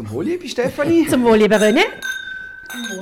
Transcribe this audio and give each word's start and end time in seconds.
Zum 0.00 0.10
Wohl, 0.12 0.24
liebe 0.24 0.48
Stefanie. 0.48 1.06
Zum 1.10 1.22
Wohl, 1.24 1.36
lieber 1.36 1.56
René. 1.56 1.82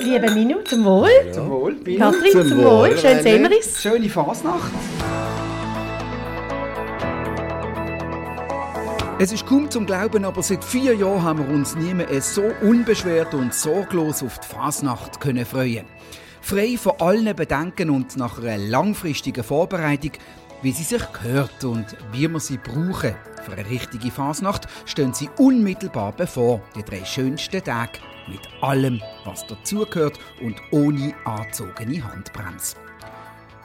Liebe 0.01 0.33
Minu, 0.33 0.63
zum 0.65 0.85
Wohl. 0.85 1.09
Ja. 1.27 1.33
Zum 1.33 1.49
Wohl, 1.49 1.75
Bill. 1.75 1.97
Katrin, 1.97 2.33
zum, 2.33 2.49
Zum 2.49 2.59
Wohl. 2.59 2.65
Wohl, 2.65 2.99
Schön 2.99 3.23
sehen 3.23 3.49
wir 3.49 3.57
uns. 3.57 3.81
Schöne 3.81 4.09
Fasnacht. 4.09 4.73
Es 9.21 9.31
ist 9.31 9.47
kaum 9.47 9.71
zum 9.71 9.87
Glauben, 9.87 10.25
aber 10.25 10.43
seit 10.43 10.65
vier 10.65 10.97
Jahren 10.97 11.23
haben 11.23 11.47
wir 11.47 11.55
uns 11.55 11.77
nie 11.77 11.95
mehr 11.95 12.21
so 12.21 12.43
unbeschwert 12.63 13.33
und 13.33 13.55
sorglos 13.55 14.25
auf 14.25 14.41
die 14.41 14.49
Fasnacht 14.49 15.21
können 15.21 15.47
freuen. 15.47 15.87
Frei 16.41 16.77
von 16.77 16.95
allen 16.99 17.37
Bedenken 17.37 17.91
und 17.91 18.17
nach 18.17 18.41
einer 18.41 18.59
langfristigen 18.59 19.45
Vorbereitung, 19.45 20.15
wie 20.63 20.73
sie 20.73 20.83
sich 20.83 21.03
gehört 21.13 21.65
und 21.65 21.97
wie 22.13 22.29
wir 22.29 22.41
sie 22.41 22.59
brauchen. 22.59 23.15
Für 23.45 23.53
eine 23.53 23.69
richtige 23.69 24.11
Fasnacht 24.11 24.67
stehen 24.85 25.15
sie 25.15 25.31
unmittelbar 25.39 26.13
bevor, 26.13 26.61
die 26.75 26.83
drei 26.83 27.05
schönsten 27.05 27.63
Tage, 27.63 28.01
mit 28.29 28.41
allem, 28.61 29.01
was 29.25 29.47
dazugehört 29.47 30.19
und 30.43 30.57
ohne 30.71 31.15
angezogene 31.25 32.05
Handbremse. 32.05 32.77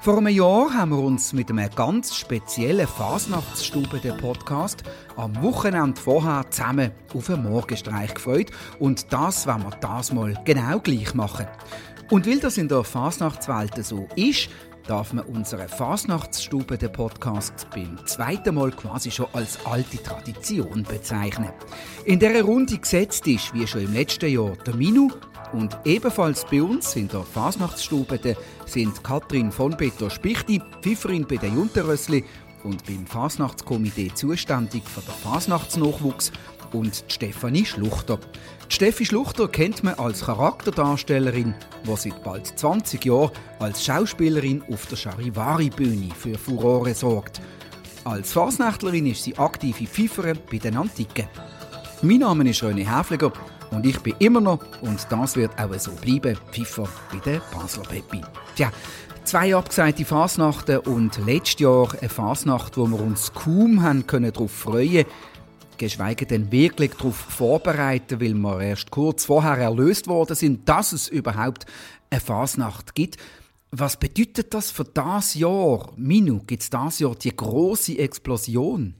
Vor 0.03 0.17
einem 0.17 0.35
Jahr 0.35 0.73
haben 0.73 0.91
wir 0.91 0.99
uns 0.99 1.31
mit 1.31 1.49
einem 1.49 1.69
ganz 1.73 2.13
speziellen 2.13 2.87
Fasnachtsstube 2.87 3.99
der 3.99 4.11
Podcast 4.11 4.83
am 5.15 5.41
Wochenende 5.41 5.99
vorher 5.99 6.45
zusammen 6.49 6.91
auf 7.13 7.29
einen 7.29 7.43
Morgenstreich 7.43 8.13
gefreut 8.13 8.51
und 8.79 9.13
das 9.13 9.47
wollen 9.47 9.63
wir 9.63 9.77
das 9.79 10.11
mal 10.11 10.37
genau 10.43 10.79
gleich 10.79 11.13
machen. 11.13 11.47
Und 12.09 12.27
weil 12.27 12.39
das 12.39 12.57
in 12.57 12.67
der 12.67 12.83
Fasnachtswelt 12.83 13.83
so 13.85 14.07
ist, 14.17 14.49
darf 14.87 15.13
man 15.13 15.25
unsere 15.25 15.67
Fasnachtsstube 15.67 16.77
der 16.77 16.89
Podcast 16.89 17.67
beim 17.73 17.97
zweiten 18.05 18.55
Mal 18.55 18.71
quasi 18.71 19.11
schon 19.11 19.27
als 19.33 19.65
alte 19.65 20.01
Tradition 20.01 20.83
bezeichnen. 20.83 21.51
In 22.05 22.19
der 22.19 22.41
Runde 22.43 22.77
gesetzt 22.77 23.25
ist, 23.27 23.53
wie 23.53 23.65
schon 23.65 23.85
im 23.85 23.93
letzten 23.93 24.29
Jahr, 24.29 24.55
der 24.65 24.75
Minu 24.75 25.09
und 25.53 25.77
ebenfalls 25.85 26.45
bei 26.45 26.61
uns 26.61 26.95
in 26.95 27.07
der 27.07 27.23
Fasnachtsstube 27.23 28.19
sind 28.65 29.03
Katrin 29.03 29.51
von 29.51 29.77
Peter 29.77 30.09
Spichti, 30.09 30.61
Pfifferin 30.81 31.25
bei 31.27 31.37
den 31.37 31.55
Junterössli 31.55 32.25
und 32.63 32.85
beim 32.85 33.05
Fasnachtskomitee 33.05 34.11
zuständig 34.13 34.83
für 34.87 35.01
den 35.01 35.13
Fasnachtsnachwuchs 35.13 36.31
und 36.73 37.03
Stefanie 37.07 37.65
Schluchter. 37.65 38.19
Steffi 38.73 39.05
Schluchter 39.05 39.47
kennt 39.47 39.83
man 39.83 39.93
als 39.99 40.25
Charakterdarstellerin, 40.25 41.53
die 41.85 41.95
seit 41.95 42.23
bald 42.23 42.47
20 42.47 43.05
Jahren 43.05 43.29
als 43.59 43.85
Schauspielerin 43.85 44.63
auf 44.67 44.87
der 44.87 44.97
Charivari-Bühne 44.97 46.09
für 46.17 46.39
Furore 46.39 46.95
sorgt. 46.95 47.39
Als 48.03 48.33
Fasnächtlerin 48.33 49.05
ist 49.05 49.25
sie 49.25 49.37
aktive 49.37 49.85
Pfifferin 49.85 50.39
bei 50.51 50.57
den 50.57 50.75
Antiken. 50.75 51.27
Mein 52.01 52.17
Name 52.17 52.49
ist 52.49 52.63
René 52.63 52.83
Häfliger 52.83 53.31
und 53.69 53.85
ich 53.85 53.99
bin 53.99 54.15
immer 54.17 54.41
noch, 54.41 54.65
und 54.81 55.05
das 55.07 55.35
wird 55.35 55.51
auch 55.59 55.77
so 55.77 55.91
bleiben, 55.91 56.35
Pfiffer 56.51 56.89
bei 57.11 57.19
der 57.19 57.41
Basler 57.53 57.83
Peppi. 57.83 58.21
Tja, 58.55 58.71
zwei 59.23 59.55
abgesagte 59.55 60.03
Fasnachten 60.03 60.79
und 60.79 61.23
letztes 61.27 61.59
Jahr 61.59 61.89
eine 62.01 62.09
Fasnacht, 62.09 62.75
wo 62.75 62.87
wir 62.87 62.99
uns 62.99 63.35
kaum 63.35 63.83
haben 63.83 64.07
können 64.07 64.33
darauf 64.33 64.51
freuen 64.51 65.05
geschweige 65.85 66.25
denn 66.25 66.51
wirklich 66.51 66.91
darauf 66.91 67.15
vorbereiten, 67.15 68.21
weil 68.21 68.33
wir 68.33 68.61
erst 68.61 68.91
kurz 68.91 69.25
vorher 69.25 69.57
erlöst 69.57 70.07
worden 70.07 70.35
sind, 70.35 70.67
dass 70.67 70.91
es 70.93 71.07
überhaupt 71.07 71.65
eine 72.09 72.19
Fasnacht 72.19 72.95
gibt. 72.95 73.17
Was 73.71 73.97
bedeutet 73.97 74.53
das 74.53 74.69
für 74.71 74.83
das 74.83 75.33
Jahr? 75.33 75.91
Minu, 75.95 76.41
gibt 76.45 76.63
es 76.63 76.69
das 76.69 76.99
Jahr 76.99 77.15
die 77.15 77.35
große 77.35 77.97
Explosion? 77.97 78.93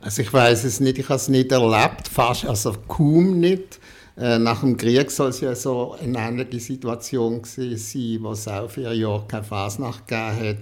Also 0.00 0.22
ich 0.22 0.32
weiß 0.32 0.64
es 0.64 0.80
nicht, 0.80 0.98
ich 0.98 1.04
habe 1.04 1.16
es 1.16 1.28
nicht 1.28 1.52
erlebt, 1.52 2.08
fast, 2.08 2.46
also 2.46 2.72
kaum 2.88 3.38
nicht. 3.38 3.78
Äh, 4.16 4.38
Nach 4.38 4.60
dem 4.60 4.76
Krieg 4.76 5.10
soll 5.10 5.28
es 5.28 5.40
ja 5.40 5.54
so 5.54 5.96
eine 6.00 6.18
ähnliche 6.18 6.60
Situation 6.60 7.42
gewesen 7.42 7.76
sein, 7.76 8.22
wo 8.22 8.32
es 8.32 8.48
auch 8.48 8.70
vier 8.70 8.94
Jahre 8.94 9.24
keine 9.28 9.44
Fasnacht 9.44 10.08
gegeben 10.08 10.48
hat. 10.48 10.56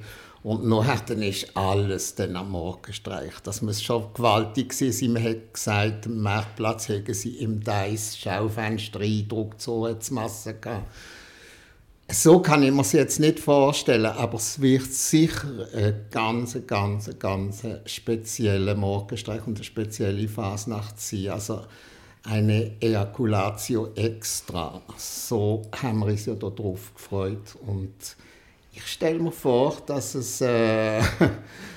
Und 0.48 0.64
nachher 0.64 1.02
dann 1.04 1.20
ist 1.20 1.54
alles 1.54 2.14
dann 2.14 2.34
am 2.34 2.52
Morgenstreich. 2.52 3.34
Das 3.42 3.60
muss 3.60 3.82
schon 3.82 4.14
gewaltig 4.14 4.72
sein. 4.72 5.12
Man 5.12 5.22
hat 5.22 5.52
gesagt, 5.52 6.06
am 6.06 6.22
Marktplatz 6.22 6.88
hätten 6.88 7.12
sie 7.12 7.36
im 7.36 7.62
Deiss 7.62 8.16
Schaufenster 8.16 9.00
eindruckt, 9.00 9.60
so 9.60 9.86
hat 9.86 10.00
es 10.00 10.10
Masse 10.10 10.54
gehabt. 10.54 10.90
So 12.10 12.40
kann 12.40 12.62
ich 12.62 12.72
mir 12.72 12.80
es 12.80 12.92
jetzt 12.92 13.20
nicht 13.20 13.40
vorstellen, 13.40 14.06
aber 14.06 14.38
es 14.38 14.58
wird 14.58 14.90
sicher 14.90 15.68
ein 15.74 16.06
ganz, 16.10 16.56
ganz, 16.66 17.10
ganz 17.18 17.66
spezieller 17.84 18.74
Morgenstreich 18.74 19.46
und 19.46 19.58
eine 19.58 19.64
spezielle 19.64 20.28
Fasnacht 20.28 20.98
sein. 20.98 21.28
Also 21.28 21.60
eine 22.22 22.72
Ejaculatio 22.80 23.92
extra. 23.96 24.80
So 24.96 25.60
haben 25.82 25.98
wir 25.98 26.06
uns 26.06 26.24
ja 26.24 26.32
darauf 26.36 26.94
gefreut. 26.94 27.54
Und 27.66 28.16
ich 28.78 28.86
stelle 28.92 29.18
mir 29.18 29.32
vor, 29.32 29.76
dass 29.86 30.14
es, 30.14 30.40
äh, 30.40 31.00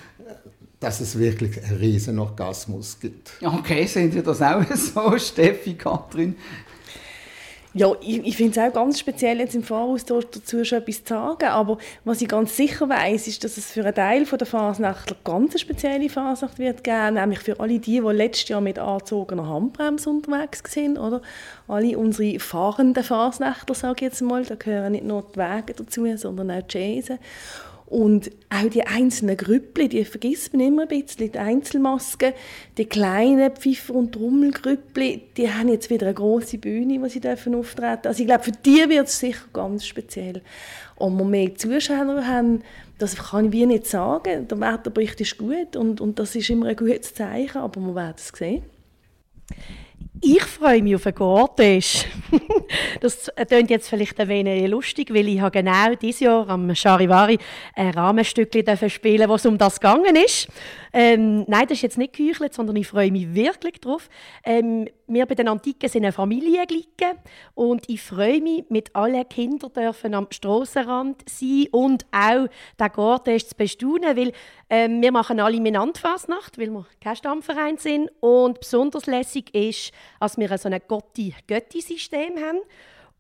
dass 0.80 1.02
es 1.02 1.18
wirklich 1.18 1.64
einen 1.64 1.78
riesen 1.78 2.20
Orgasmus 2.20 3.00
gibt. 3.00 3.34
Okay, 3.42 3.86
sind 3.88 4.14
ihr 4.14 4.24
das 4.24 4.42
auch 4.42 4.64
so, 4.76 5.18
Steffi, 5.18 5.74
Katrin? 5.74 6.36
Ja, 7.74 7.94
ich, 8.02 8.28
ich 8.28 8.36
finde 8.36 8.60
es 8.60 8.68
auch 8.68 8.74
ganz 8.74 9.00
speziell, 9.00 9.40
jetzt 9.40 9.56
im 9.56 9.64
Voraus 9.64 10.04
da- 10.04 10.20
dazu 10.20 10.66
schon 10.66 10.80
etwas 10.80 11.06
zu 11.06 11.14
sagen. 11.14 11.46
Aber 11.46 11.78
was 12.04 12.22
ich 12.22 12.28
ganz 12.28 12.58
sicher 12.58 12.90
weiß, 12.90 13.28
ist, 13.28 13.46
dass 13.46 13.56
es 13.56 13.72
für 13.72 13.86
einen 13.86 13.96
Teil 13.96 14.26
der 14.26 14.46
Fasnachtler 14.46 15.16
ganz 15.24 15.52
eine 15.54 15.60
spezielle 15.60 16.10
Fasnacht 16.10 16.60
wird 16.60 16.84
geben. 16.84 17.14
Nämlich 17.14 17.40
für 17.40 17.58
alle 17.62 17.80
die, 17.80 17.80
die 17.80 18.00
letztes 18.00 18.50
Jahr 18.50 18.60
mit 18.60 18.78
angezogener 18.78 19.48
Handbremse 19.48 20.10
unterwegs 20.10 20.62
sind. 20.68 20.98
Oder? 20.98 21.22
Alle 21.70 21.98
unsere 21.98 22.40
fahrenden 22.42 23.06
Fasnachtler, 23.06 23.74
sage 23.74 23.96
ich 24.00 24.02
jetzt 24.02 24.22
mal. 24.22 24.44
Da 24.44 24.56
gehören 24.56 24.92
nicht 24.92 25.06
nur 25.06 25.24
die 25.34 25.40
Wege 25.40 25.74
dazu, 25.74 26.06
sondern 26.18 26.52
auch 26.52 26.62
die 26.64 26.78
Chaisen. 26.78 27.20
Und 27.92 28.32
auch 28.50 28.70
die 28.70 28.88
einzelnen 28.88 29.36
Grüppli, 29.36 29.90
die 29.90 30.06
vergisst 30.06 30.54
man 30.54 30.66
immer 30.66 30.84
ein 30.84 30.88
bisschen, 30.88 31.30
die 31.30 31.38
Einzelmasken, 31.38 32.32
die 32.78 32.86
kleinen 32.86 33.52
Pfiffer- 33.52 33.94
und 33.94 34.14
Trommelgrüppli, 34.14 35.24
die 35.36 35.52
haben 35.52 35.68
jetzt 35.68 35.90
wieder 35.90 36.06
eine 36.06 36.16
grosse 36.16 36.58
Bühne, 36.58 37.02
wo 37.02 37.10
sie 37.10 37.20
dürfen 37.20 37.54
auftreten 37.54 38.08
Also 38.08 38.22
ich 38.22 38.28
glaube, 38.28 38.46
für 38.46 38.54
die 38.54 38.88
wird 38.88 39.10
es 39.10 39.20
sicher 39.20 39.44
ganz 39.52 39.86
speziell. 39.86 40.42
Und 40.96 41.18
wir 41.18 41.26
mehr 41.26 41.54
Zuschauer 41.54 42.26
haben, 42.26 42.64
das 42.98 43.18
kann 43.18 43.48
ich 43.48 43.52
wie 43.52 43.66
nicht 43.66 43.88
sagen. 43.88 44.48
Der 44.48 44.60
Wetterbericht 44.62 45.20
ist 45.20 45.38
gut 45.38 45.76
und, 45.76 46.00
und 46.00 46.18
das 46.18 46.34
ist 46.34 46.50
immer 46.50 46.68
ein 46.68 46.78
gutes 46.78 47.14
Zeichen, 47.14 47.58
aber 47.58 47.82
wir 47.82 47.96
werden 47.96 48.16
es 48.16 48.30
sehen. 48.30 48.64
Ich 50.24 50.44
freue 50.44 50.84
mich 50.84 50.94
auf 50.94 51.08
einen 51.08 51.16
Gortisch. 51.16 52.06
das 53.02 53.32
klingt 53.48 53.72
jetzt 53.72 53.90
vielleicht 53.90 54.20
ein 54.20 54.28
wenig 54.28 54.70
lustig, 54.70 55.12
weil 55.12 55.28
ich 55.28 55.42
habe 55.42 55.50
genau 55.50 55.96
dieses 55.96 56.20
Jahr 56.20 56.48
am 56.48 56.76
Charivari 56.76 57.40
ein 57.76 57.90
Rahmenstückchen 57.90 58.88
spielen 58.88 59.28
wo 59.28 59.34
es 59.34 59.48
um 59.48 59.58
das 59.58 59.80
gegangen 59.80 60.16
ist. 60.16 60.48
Ähm, 60.94 61.44
nein, 61.48 61.64
das 61.64 61.80
ist 61.80 61.82
jetzt 61.82 61.98
nicht 61.98 62.14
geheuchelt, 62.14 62.54
sondern 62.54 62.76
ich 62.76 62.88
freue 62.88 63.12
mich 63.12 63.34
wirklich 63.34 63.82
drauf. 63.82 64.10
Ähm, 64.44 64.88
wir 65.14 65.26
bei 65.26 65.36
den 65.36 65.48
Antiken 65.48 65.90
sind 65.90 66.04
eine 66.04 66.12
Familienglicke 66.12 67.18
und 67.54 67.90
ich 67.90 68.02
freue 68.02 68.42
mich, 68.42 68.66
mit 68.70 68.96
allen 68.96 69.28
Kindern 69.28 69.74
dürfen 69.74 70.14
am 70.14 70.28
Strassenrand 70.30 71.24
sein 71.30 71.68
und 71.72 72.06
auch 72.12 72.48
den 72.80 72.92
Gortisch 72.94 73.48
zu 73.48 73.56
bestaunen, 73.56 74.16
weil 74.16 74.32
ähm, 74.70 75.02
wir 75.02 75.12
machen 75.12 75.40
alle 75.40 75.60
Miteinander-Fasnacht, 75.60 76.58
weil 76.58 76.70
wir 76.70 76.86
kein 77.02 77.16
Stammverein 77.16 77.78
sind 77.78 78.10
und 78.22 78.62
besonders 78.62 79.06
lässig 79.06 79.54
ist, 79.54 79.92
dass 80.20 80.38
wir 80.38 80.58
so 80.58 80.70
ein 80.70 80.82
Gotti-Götti-System 80.88 82.38
haben. 82.38 82.60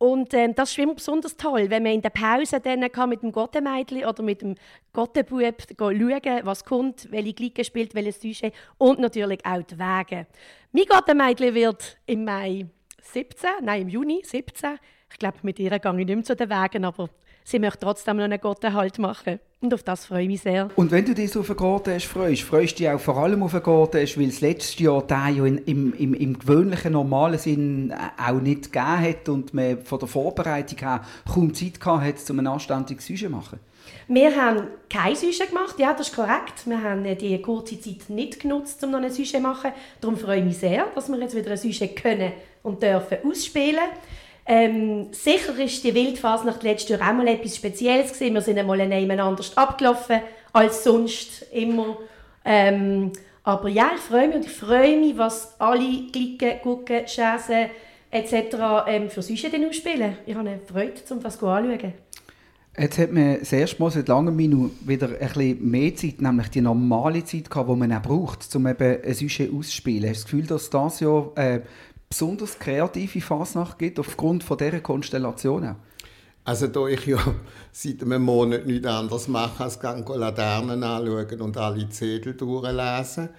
Und 0.02 0.34
ähm, 0.34 0.56
das 0.56 0.72
ist 0.72 0.80
immer 0.80 0.96
besonders 0.96 1.38
toll, 1.38 1.70
wenn 1.70 1.84
man 1.84 1.92
in 1.92 2.02
der 2.02 2.10
Pause 2.10 2.60
dann 2.60 2.92
kann 2.92 3.10
mit 3.10 3.22
dem 3.22 3.32
Gottemädchen 3.32 4.04
oder 4.04 4.24
mit 4.24 4.42
dem 4.42 4.56
Gottenbub 4.94 5.62
schauen 5.78 6.40
was 6.42 6.66
kommt, 6.66 7.12
welche 7.12 7.34
Glicke 7.34 7.64
spielt, 7.64 7.94
welches 7.94 8.20
Sujet 8.20 8.52
und 8.80 8.98
natürlich 8.98 9.46
auch 9.46 9.62
die 9.62 9.78
Wege. 9.78 10.26
Mein 10.72 10.86
Gottemädchen 10.86 11.54
wird 11.54 12.00
im 12.08 12.24
Mai 12.26 12.66
17, 13.00 13.50
nein, 13.62 13.84
im 13.84 13.90
Juni 13.90 14.24
17. 14.26 14.80
Ich 15.12 15.20
glaube, 15.20 15.38
mit 15.44 15.60
ihr 15.60 15.70
gehe 15.70 15.92
ich 15.92 15.98
nicht 15.98 16.16
mehr 16.16 16.24
zu 16.24 16.36
den 16.36 16.50
Wegen, 16.50 16.84
aber 16.84 17.08
sie 17.44 17.60
möchte 17.60 17.80
trotzdem 17.80 18.18
noch 18.18 18.24
einen 18.24 18.40
Gottenhalt 18.40 19.00
machen. 19.00 19.40
Und 19.62 19.76
auf 19.76 19.84
das 19.84 20.08
freue 20.08 20.24
ich 20.24 20.28
mich 20.28 20.42
sehr. 20.42 20.70
Und 20.76 20.90
wenn 20.90 21.06
du 21.06 21.14
dich 21.14 21.32
so 21.32 21.42
auf 21.42 21.50
einen 21.50 21.58
Gortesch 21.58 22.08
freust, 22.08 22.42
freust 22.42 22.74
du 22.74 22.78
dich 22.78 22.90
auch 22.90 23.00
vor 23.00 23.18
allem 23.18 23.44
auf 23.44 23.54
einen 23.54 23.62
Gortesch, 23.62 24.18
weil 24.18 24.30
es 24.30 24.42
letztes 24.42 24.80
Jahr 24.80 25.04
der 25.04 25.30
ja 25.30 25.46
in, 25.46 25.60
im, 25.60 25.94
im, 25.94 26.14
im 26.16 26.40
gewöhnlichen, 26.40 26.94
normalen 26.94 27.38
Sinn 27.38 27.92
äh, 27.92 27.96
auch 28.20 28.42
nicht 28.42 28.72
gegeben 28.72 29.02
hat 29.02 29.30
und 29.30 29.54
man 29.54 29.80
von 29.84 30.00
der 30.00 30.08
Vorbereitung 30.08 30.80
her 30.80 31.02
kaum 31.32 31.54
Zeit 31.54 31.80
gehabt 31.80 32.04
hat, 32.04 32.30
um 32.32 32.40
ein 32.40 32.48
anständiges 32.48 33.06
Sujet 33.06 33.20
zu 33.20 33.30
machen? 33.30 33.60
Wir 34.08 34.36
haben 34.36 34.68
kein 34.90 35.16
Sujet 35.16 35.50
gemacht, 35.50 35.76
ja, 35.78 35.94
das 35.94 36.10
ist 36.10 36.16
korrekt. 36.16 36.66
Wir 36.66 36.82
haben 36.82 37.06
äh, 37.06 37.16
die 37.16 37.40
kurze 37.40 37.80
Zeit 37.80 38.10
nicht 38.10 38.40
genutzt, 38.40 38.84
um 38.84 38.90
noch 38.90 39.00
ein 39.00 39.12
Sujet 39.12 39.28
zu 39.28 39.40
machen. 39.42 39.72
Darum 40.02 40.18
freue 40.18 40.40
ich 40.40 40.46
mich 40.46 40.58
sehr, 40.58 40.88
dass 40.96 41.08
wir 41.08 41.20
jetzt 41.20 41.36
wieder 41.36 41.52
ein 41.52 41.58
Sujet 41.58 41.96
können 41.96 42.32
und 42.64 42.82
dürfen 42.82 43.18
ausspielen. 43.24 43.90
Ähm, 44.54 45.08
sicher 45.14 45.58
ist 45.60 45.82
die 45.82 45.96
Wildphase 45.96 46.54
letztes 46.62 46.90
Jahr 46.90 47.10
auch 47.10 47.16
mal 47.16 47.28
etwas 47.30 47.56
Spezielles 47.56 48.12
gewesen. 48.12 48.34
Wir 48.34 48.42
sind 48.42 48.60
einmal 48.60 48.86
nebeneinander 48.86 49.46
abgelaufen 49.56 50.20
als 50.52 50.84
sonst 50.84 51.46
immer. 51.54 51.98
Ähm, 52.44 53.14
aber 53.44 53.70
ja, 53.70 53.92
ich 53.96 54.02
freue 54.02 54.28
mich 54.28 54.36
und 54.36 54.46
ich 54.46 54.52
freue 54.52 55.00
mich, 55.00 55.18
was 55.18 55.56
alle 55.58 56.04
Glicken, 56.12 56.60
Gucken, 56.62 57.08
Schäsen, 57.08 57.68
etc. 58.12 58.58
Ähm, 58.88 59.10
für 59.10 59.22
sonst 59.22 59.54
denn 59.54 59.70
ausspielen. 59.70 60.18
Ich 60.26 60.36
habe 60.36 60.50
eine 60.50 60.60
Freude, 60.60 60.96
um 61.12 61.24
das 61.24 61.42
anzuschauen. 61.42 61.94
Jetzt 62.78 62.98
hat 62.98 63.12
man 63.14 63.40
das 63.40 63.54
erste 63.54 63.82
Mal 63.82 63.92
seit 63.92 64.10
langem 64.10 64.38
wieder 64.86 65.10
ein 65.22 65.58
mehr 65.62 65.96
Zeit, 65.96 66.22
nämlich 66.22 66.50
die 66.50 66.62
normale 66.62 67.24
Zeit 67.24 67.50
gehabt, 67.50 67.70
die 67.70 67.76
man 67.76 67.94
auch 67.94 68.02
braucht, 68.02 68.54
um 68.54 68.68
eben 68.68 69.02
ein 69.02 69.14
Sujet 69.14 69.54
auszuspielen. 69.54 70.10
Hast 70.10 70.20
du 70.20 70.24
das 70.24 70.32
Gefühl, 70.32 70.48
dass 70.48 70.70
das 70.70 71.00
Jahr 71.00 71.32
äh, 71.36 71.62
besonders 72.12 72.60
kreative 72.60 73.22
Fasnacht 73.22 73.80
gibt, 73.80 73.98
aufgrund 73.98 74.44
von 74.44 74.58
dieser 74.58 74.82
Konstellation? 74.82 75.78
Also 76.44 76.68
da 76.68 76.88
ich 76.88 77.06
ja 77.06 77.18
seit 77.72 78.02
einem 78.04 78.24
Monat 78.24 78.66
nichts 78.66 78.86
anderes 78.86 79.28
mache, 79.28 79.64
als 79.64 79.80
Laternen 79.82 80.84
anschauen 80.84 81.42
und 81.42 81.58
alle 81.58 81.90
Zettel 81.90 82.34
durchlesen, 82.34 83.30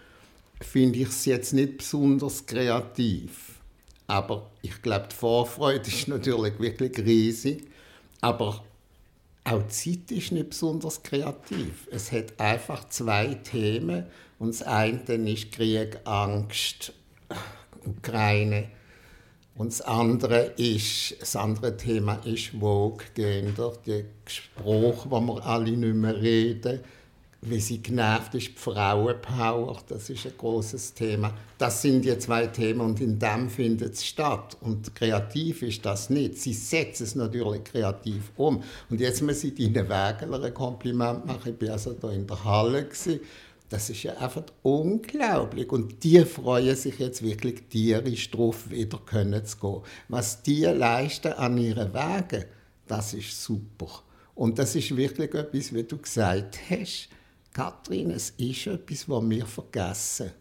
finde 0.61 1.01
ich 1.01 1.09
es 1.09 1.25
jetzt 1.27 1.53
nicht 1.53 1.79
besonders 1.79 2.47
kreativ. 2.47 3.61
Aber 4.07 4.51
ich 4.63 4.81
glaube, 4.81 5.09
die 5.13 5.17
Vorfreude 5.17 5.89
ist 5.89 6.09
natürlich 6.09 6.59
wirklich 6.59 6.99
riesig. 6.99 7.69
Aber 8.23 8.65
auch 9.45 9.63
die 9.63 9.69
Zeit 9.69 10.17
ist 10.17 10.33
nicht 10.33 10.51
besonders 10.51 11.03
kreativ. 11.03 11.89
Es 11.91 12.11
hat 12.11 12.41
einfach 12.41 12.89
zwei 12.89 13.35
Themen. 13.35 14.07
Und 14.39 14.55
das 14.55 14.63
eine 14.63 15.31
ist 15.31 15.53
Krieg, 15.53 15.99
Angst, 16.05 16.95
Ukraine. 17.87 18.69
Und 19.55 19.69
das 19.69 19.83
andere, 19.83 20.53
ist, 20.57 21.21
das 21.21 21.37
andere 21.37 21.77
Thema 21.77 22.15
ist 22.25 22.49
Vogue, 22.59 23.05
Gender, 23.15 23.73
der 23.87 24.05
Spruch, 24.27 25.07
wo 25.11 25.21
wir 25.21 25.47
alle 25.47 25.73
nicht 25.73 25.95
mehr 25.95 26.21
reden 26.21 26.81
wie 27.45 27.59
sie 27.59 27.83
genervt 27.83 28.35
ist, 28.37 28.49
die 28.49 28.57
Frauenpower, 28.57 29.77
das 29.89 30.09
ist 30.09 30.27
ein 30.27 30.33
großes 30.39 30.95
Thema. 30.95 31.35
Das 31.59 31.83
sind 31.83 32.05
die 32.05 32.17
zwei 32.19 32.47
Themen 32.47 32.81
und 32.81 33.01
in 33.01 33.19
dem 33.19 33.51
findet 33.51 33.95
es 33.95 34.07
statt. 34.07 34.57
Und 34.61 34.95
kreativ 34.95 35.63
ist 35.63 35.85
das 35.85 36.09
nicht. 36.09 36.39
Sie 36.39 36.53
setzen 36.53 37.03
es 37.03 37.17
natürlich 37.17 37.65
kreativ 37.65 38.31
um. 38.37 38.63
Und 38.89 39.01
jetzt 39.01 39.23
muss 39.23 39.43
ich 39.43 39.59
Ihnen 39.59 39.89
Wägeler 39.89 40.41
ein 40.41 40.55
Kompliment 40.55 41.27
machen. 41.27 41.57
Ich 41.59 41.67
war 41.67 41.75
also 41.75 41.95
da 41.95 42.11
in 42.11 42.29
der 42.29 42.45
Halle. 42.45 42.85
Gewesen. 42.85 43.21
Das 43.73 43.89
ist 43.89 44.03
ja 44.03 44.13
einfach 44.19 44.45
unglaublich. 44.61 45.73
Und 45.73 46.05
die 46.05 46.23
freuen 46.27 46.77
sich 46.77 46.99
jetzt 46.99 47.23
wirklich 47.23 47.63
tierisch 47.71 48.31
darauf, 48.31 48.69
wieder 48.69 48.99
können 48.99 49.47
zu 49.47 49.57
gehen. 49.57 49.81
Was 50.09 50.43
die 50.43 50.65
leisten 50.65 51.33
an 51.33 51.57
ihren 51.57 51.95
Wegen, 51.95 52.45
das 52.87 53.15
ist 53.15 53.43
super. 53.43 54.03
Und 54.35 54.59
das 54.59 54.75
ist 54.77 54.95
wirklich 54.95 55.33
etwas, 55.33 55.73
wie 55.73 55.85
du 55.85 55.97
gesagt 55.97 56.59
hast 56.69 57.09
Kathrin, 57.55 58.11
es 58.11 58.31
ist 58.37 58.67
etwas, 58.67 59.09
was 59.09 59.31
wir 59.31 59.47
vergessen. 59.47 60.33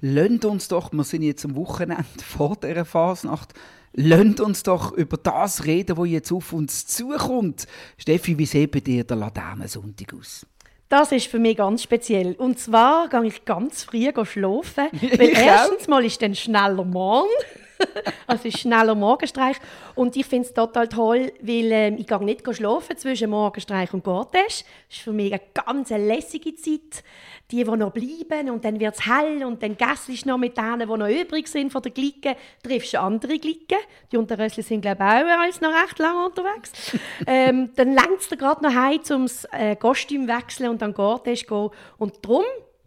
Lönnt 0.00 0.44
uns 0.44 0.66
doch, 0.66 0.92
wir 0.92 1.04
sind 1.04 1.22
jetzt 1.22 1.44
am 1.44 1.54
Wochenende 1.54 2.04
vor 2.24 2.56
dieser 2.56 2.84
Fasnacht, 2.84 3.54
lönnt 3.92 4.40
uns 4.40 4.64
doch 4.64 4.90
über 4.92 5.16
das 5.18 5.66
reden, 5.66 5.96
was 5.96 6.08
jetzt 6.08 6.32
auf 6.32 6.52
uns 6.52 6.84
zukommt. 6.88 7.68
Steffi, 7.96 8.38
wie 8.38 8.46
sieht 8.46 8.72
bei 8.72 8.80
dir 8.80 9.04
der 9.04 9.18
Laternensonntag 9.18 10.14
aus? 10.14 10.44
Das 10.88 11.10
ist 11.10 11.26
für 11.26 11.40
mich 11.40 11.56
ganz 11.56 11.82
speziell. 11.82 12.34
Und 12.34 12.60
zwar 12.60 13.08
gehe 13.08 13.24
ich 13.24 13.44
ganz 13.44 13.82
früh 13.84 14.10
schlafen, 14.24 14.88
weil 15.18 15.30
erstens 15.30 15.88
mal 15.88 16.04
ist 16.04 16.22
dann 16.22 16.34
schneller 16.34 16.84
Morgen. 16.84 17.28
also 18.26 18.48
ist 18.48 18.58
schneller 18.58 18.94
Morgenstreich. 18.94 19.56
Und 19.94 20.16
ich 20.16 20.26
finde 20.26 20.48
es 20.48 20.54
total 20.54 20.88
toll, 20.88 21.32
weil 21.40 21.72
äh, 21.72 21.94
ich 21.94 22.06
gehe 22.06 22.24
nicht 22.24 22.42
schlafen 22.54 22.96
zwischen 22.96 23.30
Morgenstreich 23.30 23.92
und 23.92 24.04
Cortège. 24.04 24.32
Das 24.46 24.64
ist 24.90 25.00
für 25.00 25.12
mich 25.12 25.32
eine 25.32 25.42
ganz 25.52 25.90
lässige 25.90 26.54
Zeit. 26.54 27.02
Die, 27.52 27.62
die 27.62 27.64
noch 27.64 27.92
bleiben 27.92 28.50
und 28.50 28.64
dann 28.64 28.80
wird 28.80 28.96
es 28.96 29.06
hell 29.06 29.44
und 29.44 29.62
dann 29.62 29.76
gässlich 29.76 30.26
noch 30.26 30.36
mit 30.36 30.56
denen, 30.56 30.80
die 30.80 30.86
noch 30.86 31.08
übrig 31.08 31.46
sind 31.46 31.70
von 31.70 31.80
der 31.80 31.92
Glicke, 31.92 32.34
triffst 32.60 32.94
du 32.94 33.00
andere 33.00 33.38
Glicken. 33.38 33.78
Die 34.10 34.16
Unterrössli 34.16 34.64
sind, 34.64 34.80
glaube 34.80 35.04
ich, 35.04 35.08
auch 35.08 35.42
als 35.44 35.60
noch 35.60 35.70
recht 35.70 35.96
lange 36.00 36.26
unterwegs. 36.26 36.96
ähm, 37.26 37.70
dann 37.76 37.94
längt 37.94 38.18
es 38.18 38.30
gerade 38.30 38.64
noch 38.64 38.74
heim, 38.74 38.98
um 39.10 39.26
das 39.26 39.44
äh, 39.52 39.76
Kostüm 39.76 40.26
wechseln 40.26 40.70
und 40.70 40.82
dann 40.82 40.92
Cortège 40.92 41.46
gehen. 41.46 41.70
Und 41.98 42.14
darum 42.24 42.42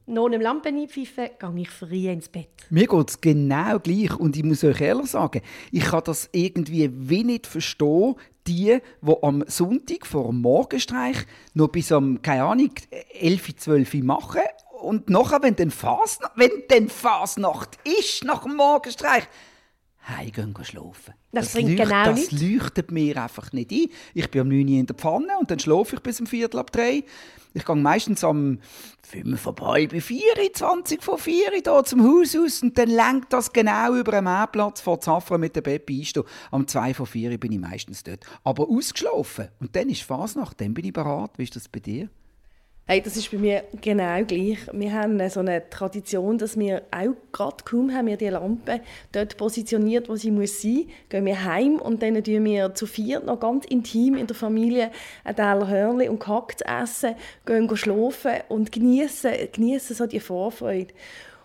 noch 0.09 0.25
einem 0.25 0.41
Lampen 0.41 0.77
einpfeifen, 0.77 1.29
gehe 1.39 1.61
ich 1.61 1.69
früh 1.69 2.09
ins 2.09 2.29
Bett. 2.29 2.49
Mir 2.69 2.87
geht 2.87 3.09
es 3.09 3.21
genau 3.21 3.79
gleich. 3.79 4.15
Und 4.15 4.35
ich 4.35 4.43
muss 4.43 4.63
euch 4.63 4.81
ehrlich 4.81 5.11
sagen, 5.11 5.41
ich 5.71 5.85
kann 5.85 6.03
das 6.05 6.29
irgendwie 6.31 6.89
wie 6.93 7.23
nicht 7.23 7.47
verstehen, 7.47 8.15
die, 8.47 8.79
die 9.01 9.13
am 9.21 9.43
Sonntag 9.47 10.05
vor 10.05 10.27
dem 10.27 10.41
Morgenstreich 10.41 11.17
noch 11.53 11.69
bis 11.69 11.91
um, 11.91 12.21
keine 12.21 12.43
Ahnung, 12.43 12.71
11, 13.19 13.55
12 13.57 13.93
Uhr 13.93 14.03
machen 14.03 14.41
und 14.81 15.09
nachher, 15.09 15.41
wenn 15.43 15.55
dann 15.55 15.71
Fasnacht, 15.71 16.31
wenn 16.35 16.51
dann 16.67 16.89
Fasnacht 16.89 17.77
ist, 17.83 18.23
nach 18.23 18.43
dem 18.43 18.55
Morgenstreich, 18.55 19.27
heimgehen 20.07 20.55
schlafen. 20.63 21.13
Das, 21.31 21.45
das 21.45 21.53
bringt 21.53 21.77
leucht, 21.77 21.89
genau 21.89 22.05
Das 22.05 22.31
leuchtet 22.31 22.91
mir 22.91 23.21
einfach 23.21 23.51
nicht 23.51 23.71
ein. 23.71 23.87
Ich 24.13 24.31
bin 24.31 24.41
um 24.41 24.47
9 24.47 24.67
Uhr 24.67 24.79
in 24.79 24.85
der 24.85 24.95
Pfanne 24.95 25.37
und 25.39 25.51
dann 25.51 25.59
schlafe 25.59 25.97
ich 25.97 26.01
bis 26.01 26.19
um 26.19 26.25
Viertel 26.25 26.59
ab 26.59 26.71
3. 26.71 27.03
Ich 27.53 27.65
gehe 27.65 27.75
meistens 27.75 28.23
am 28.23 28.59
5 29.07 29.41
vorbei, 29.41 29.87
bei 29.87 29.99
4, 29.99 30.21
20 30.53 31.03
vor 31.03 31.17
4 31.17 31.51
hier 31.51 31.83
zum 31.83 32.03
Haus 32.03 32.35
aus 32.35 32.61
und 32.61 32.77
dann 32.77 32.89
lenkt 32.89 33.33
das 33.33 33.51
genau 33.51 33.95
über 33.95 34.13
einen 34.13 34.25
Mähplatz 34.25 34.81
vor 34.81 34.99
Zafra 34.99 35.39
mit 35.39 35.55
der 35.55 35.61
Beppi 35.61 35.99
einstehen. 35.99 36.25
Am 36.51 36.67
2 36.67 36.93
vor 36.93 37.07
4 37.07 37.39
bin 37.39 37.51
ich 37.51 37.59
meistens 37.59 38.03
dort. 38.03 38.23
Aber 38.43 38.69
ausgeschlafen. 38.69 39.47
Und 39.59 39.75
dann 39.75 39.89
ist 39.89 40.03
Fasnacht, 40.03 40.61
dann 40.61 40.75
bin 40.75 40.85
ich 40.85 40.93
bereit. 40.93 41.31
Wie 41.37 41.43
ist 41.43 41.55
das 41.55 41.67
bei 41.67 41.79
dir? 41.79 42.09
Hey, 42.91 43.03
das 43.03 43.15
ist 43.17 43.29
bei 43.29 43.37
mir 43.37 43.65
genau 43.81 44.23
gleich. 44.23 44.57
Wir 44.73 44.91
haben 44.93 45.29
so 45.29 45.41
eine 45.41 45.69
Tradition, 45.69 46.39
dass 46.39 46.57
wir 46.57 46.81
auch 46.89 47.13
gerade 47.31 47.63
kaum 47.63 47.93
haben 47.93 48.07
wir 48.07 48.17
die 48.17 48.29
Lampe 48.29 48.81
dort 49.11 49.37
positioniert, 49.37 50.09
wo 50.09 50.15
sie 50.15 50.31
muss 50.31 50.59
sein, 50.59 50.87
gehen 51.07 51.23
wir 51.23 51.43
heim 51.43 51.75
und 51.75 52.01
dann 52.01 52.15
tun 52.23 52.43
wir 52.45 52.73
zu 52.73 52.87
viert 52.87 53.27
noch 53.27 53.39
ganz 53.39 53.65
intim 53.65 54.15
in 54.15 54.25
der 54.25 54.35
Familie 54.35 54.89
ein 55.23 55.35
Teller 55.35 55.67
Hörnli 55.67 56.09
und 56.09 56.19
gehackt 56.19 56.63
essen, 56.63 57.13
gehen 57.45 57.77
schlafen 57.77 58.37
und 58.47 58.71
genießen, 58.71 59.33
genießen 59.51 59.95
so 59.95 60.07
die 60.07 60.19
Vorfreude. 60.19 60.91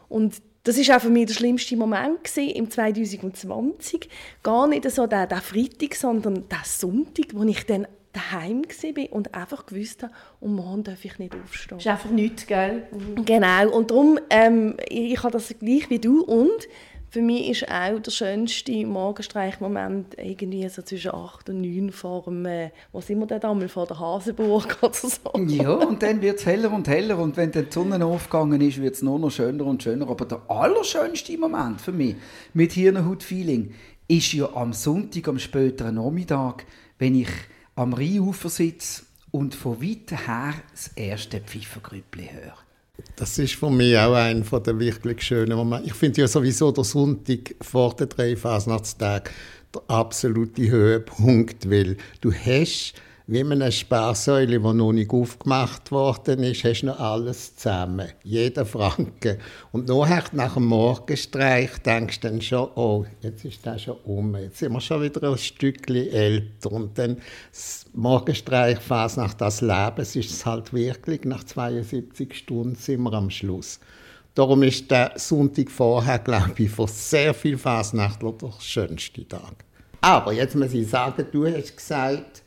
Und 0.08 0.40
das 0.62 0.78
ist 0.78 0.90
auch 0.90 1.00
für 1.02 1.10
mich 1.10 1.26
der 1.26 1.34
schlimmste 1.34 1.76
Moment 1.76 2.38
im 2.38 2.70
2020. 2.70 4.08
Gar 4.42 4.66
nicht 4.68 4.90
so 4.90 5.06
der, 5.06 5.26
der 5.26 5.42
Freitag, 5.42 5.94
sondern 5.94 6.48
der 6.48 6.62
Sonntag, 6.64 7.26
wo 7.34 7.42
ich 7.42 7.66
dann 7.66 7.86
daheim 8.14 8.62
war 8.62 9.12
und 9.12 9.34
einfach 9.34 9.66
gewusst 9.66 10.02
habe, 10.02 10.12
um 10.40 10.54
morgen 10.56 10.84
darf 10.84 11.04
ich 11.04 11.18
nicht 11.18 11.34
aufstehen. 11.34 11.78
Das 11.78 11.86
ist 11.86 11.90
einfach 11.92 12.10
nichts, 12.10 12.46
gell? 12.46 12.86
Mhm. 12.92 13.24
Genau, 13.24 13.70
und 13.70 13.90
darum, 13.90 14.18
ähm, 14.30 14.76
ich, 14.88 15.12
ich 15.12 15.22
habe 15.22 15.32
das 15.32 15.54
gleich 15.58 15.90
wie 15.90 15.98
du 15.98 16.22
und 16.22 16.68
für 17.14 17.22
mich 17.22 17.48
ist 17.48 17.70
auch 17.70 18.00
der 18.00 18.10
schönste 18.10 18.84
Morgenstreichmoment 18.84 20.18
irgendwie 20.18 20.68
so 20.68 20.82
zwischen 20.82 21.14
8 21.14 21.48
und 21.50 21.60
9 21.60 21.92
vor 21.92 22.24
dem, 22.24 22.44
äh, 22.44 22.70
wo 22.90 23.00
sind 23.00 23.20
wir 23.20 23.26
denn 23.26 23.38
damals, 23.38 23.70
vor 23.70 23.86
der 23.86 24.00
Hasenburg 24.00 24.78
oder 24.82 24.92
so. 24.92 25.38
Ja, 25.46 25.74
und 25.74 26.02
dann 26.02 26.20
wird 26.20 26.40
es 26.40 26.46
heller 26.46 26.72
und 26.72 26.88
heller 26.88 27.16
und 27.20 27.36
wenn 27.36 27.52
dann 27.52 27.66
die 27.66 27.72
Sonne 27.72 28.04
aufgegangen 28.04 28.60
ist, 28.60 28.82
wird 28.82 28.96
es 28.96 29.02
nur 29.02 29.20
noch 29.20 29.30
schöner 29.30 29.64
und 29.64 29.80
schöner. 29.80 30.10
Aber 30.10 30.24
der 30.24 30.42
allerschönste 30.48 31.38
Moment 31.38 31.80
für 31.80 31.92
mich 31.92 32.16
mit 32.52 32.72
Hirnhaut-Feeling 32.72 33.72
ist 34.08 34.32
ja 34.32 34.52
am 34.52 34.72
Sonntag, 34.72 35.28
am 35.28 35.38
späteren 35.38 35.94
Nachmittag, 35.94 36.66
wenn 36.98 37.14
ich 37.14 37.28
am 37.76 37.92
Rheinufer 37.92 38.48
sitze 38.48 39.02
und 39.30 39.54
von 39.54 39.82
weit 39.82 40.12
her 40.26 40.54
das 40.72 40.88
erste 40.94 41.40
Pfeifergrüppli 41.40 42.30
höre. 42.32 42.58
Das 43.16 43.38
ist 43.38 43.54
für 43.54 43.70
mich 43.70 43.98
auch 43.98 44.14
ein 44.14 44.44
der 44.44 44.78
wirklich 44.78 45.22
schönen 45.22 45.56
Momente. 45.56 45.88
Ich 45.88 45.94
finde 45.94 46.20
ja 46.20 46.28
sowieso 46.28 46.70
der 46.70 46.84
Sonntag 46.84 47.56
vor 47.60 47.94
den 47.96 48.08
drei 48.08 48.36
Fasnachtstagen 48.36 49.32
der 49.74 49.82
absolute 49.88 50.70
Höhepunkt, 50.70 51.68
weil 51.68 51.96
du 52.20 52.32
hast 52.32 52.94
wie 53.26 53.40
in 53.40 53.52
einer 53.52 53.70
Sparsäule, 53.70 54.60
die 54.60 54.72
noch 54.74 54.92
nicht 54.92 55.10
aufgemacht 55.10 55.90
worden 55.90 56.42
ist, 56.42 56.62
hast 56.62 56.82
du 56.82 56.86
noch 56.86 57.00
alles 57.00 57.56
zusammen. 57.56 58.08
Jeder 58.22 58.66
Franken. 58.66 59.38
Und 59.72 59.88
nachher, 59.88 60.24
nach 60.32 60.54
dem 60.54 60.66
Morgenstreich, 60.66 61.70
denkst 61.78 62.20
du 62.20 62.28
dann 62.28 62.42
schon, 62.42 62.68
oh, 62.74 63.06
jetzt 63.22 63.46
ist 63.46 63.64
das 63.64 63.82
schon 63.82 63.96
um. 64.04 64.36
Jetzt 64.36 64.58
sind 64.58 64.72
wir 64.72 64.80
schon 64.82 65.00
wieder 65.00 65.30
ein 65.30 65.38
Stückchen 65.38 66.10
älter. 66.10 66.72
Und 66.72 66.98
dann 66.98 67.16
das 67.50 67.86
Morgenstreich, 67.94 68.78
nach 68.90 69.32
das 69.32 69.62
Leben, 69.62 70.00
ist 70.00 70.16
es 70.16 70.44
halt 70.44 70.74
wirklich, 70.74 71.24
nach 71.24 71.44
72 71.44 72.34
Stunden 72.36 72.74
sind 72.74 73.02
wir 73.04 73.12
am 73.14 73.30
Schluss. 73.30 73.80
Darum 74.34 74.62
ist 74.64 74.90
der 74.90 75.12
Sonntag 75.16 75.70
vorher, 75.70 76.18
glaube 76.18 76.52
ich, 76.58 76.70
für 76.70 76.88
sehr 76.88 77.32
viele 77.32 77.56
Fasnachtler 77.56 78.32
der 78.32 78.52
schönste 78.60 79.26
Tag. 79.26 79.64
Aber 80.02 80.32
jetzt 80.34 80.56
muss 80.56 80.74
ich 80.74 80.90
sagen, 80.90 81.24
du 81.32 81.46
hast 81.46 81.74
gesagt, 81.74 82.43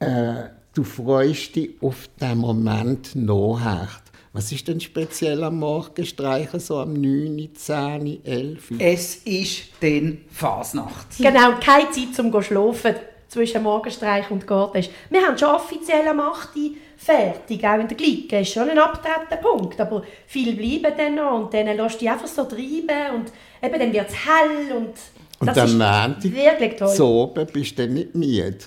äh, 0.00 0.50
du 0.74 0.84
freust 0.84 1.56
dich 1.56 1.70
auf 1.80 2.08
den 2.20 2.38
Moment 2.38 3.14
nachher. 3.16 3.88
Was 4.32 4.52
ist 4.52 4.68
denn 4.68 4.80
speziell 4.80 5.42
am 5.44 5.58
Morgenstreichen, 5.60 6.60
so 6.60 6.76
am 6.76 6.92
9., 6.92 7.48
10., 7.54 8.22
11.? 8.22 8.72
Es 8.78 9.14
ist 9.24 9.62
dann 9.80 10.18
Fasnacht. 10.30 11.16
Genau, 11.16 11.52
keine 11.58 11.90
Zeit 11.90 12.14
zum 12.14 12.42
Schlafen 12.42 12.96
zwischen 13.28 13.62
Morgenstreich 13.62 14.30
und 14.30 14.46
Garten. 14.46 14.84
Wir 15.08 15.22
haben 15.22 15.38
schon 15.38 15.48
offiziell 15.48 16.06
am 16.08 16.20
8. 16.20 16.50
fertig, 16.98 17.64
auch 17.66 17.80
in 17.80 17.88
der 17.88 17.96
Glicke. 17.96 18.40
ist 18.40 18.52
schon 18.52 18.68
ein 18.68 18.78
abtretender 18.78 19.36
Punkt, 19.38 19.80
aber 19.80 20.02
viele 20.26 20.52
bleiben 20.52 20.94
dann 20.96 21.14
noch 21.14 21.40
und 21.40 21.54
dann 21.54 21.74
lässt 21.74 21.94
du 21.94 21.98
dich 22.00 22.10
einfach 22.10 22.26
so 22.26 22.44
treiben 22.44 23.14
und 23.16 23.32
eben 23.62 23.78
dann 23.80 23.92
wird 23.92 24.08
es 24.10 24.14
hell 24.14 24.76
und 24.76 24.92
Und 25.38 25.46
Das 25.48 25.56
ist 25.56 25.72
Montag, 25.72 26.22
wirklich 26.24 26.76
toll. 26.76 26.88
so 26.88 27.22
oben, 27.22 27.46
bist 27.46 27.78
du 27.78 27.86
dann 27.86 27.94
nicht 27.94 28.14
müde. 28.14 28.58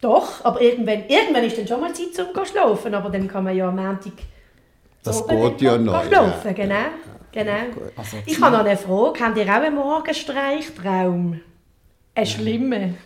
Doch, 0.00 0.44
aber 0.44 0.60
irgendwann, 0.60 1.04
irgendwann 1.08 1.44
ist 1.44 1.58
dann 1.58 1.66
schon 1.66 1.80
mal 1.80 1.92
Zeit 1.92 2.14
zum 2.14 2.26
zu 2.32 2.44
schlafen, 2.44 2.94
aber 2.94 3.10
dann 3.10 3.26
kann 3.26 3.44
man 3.44 3.56
ja 3.56 3.68
am 3.68 3.76
Montag 3.76 4.12
Das 5.02 5.26
geht 5.26 5.60
ja 5.60 5.76
noch. 5.76 6.04
schlafen, 6.04 6.46
ja. 6.46 6.52
genau. 6.52 6.74
genau. 7.32 7.90
Also 7.96 8.18
Ich 8.24 8.40
habe 8.40 8.56
noch 8.56 8.64
eine 8.64 8.76
Frage. 8.76 9.24
Habt 9.24 9.36
ihr 9.38 9.44
auch 9.44 9.48
einen 9.48 9.74
Morgenstreichtraum? 9.74 11.40
Einen 12.14 12.26
schlimmen? 12.26 12.98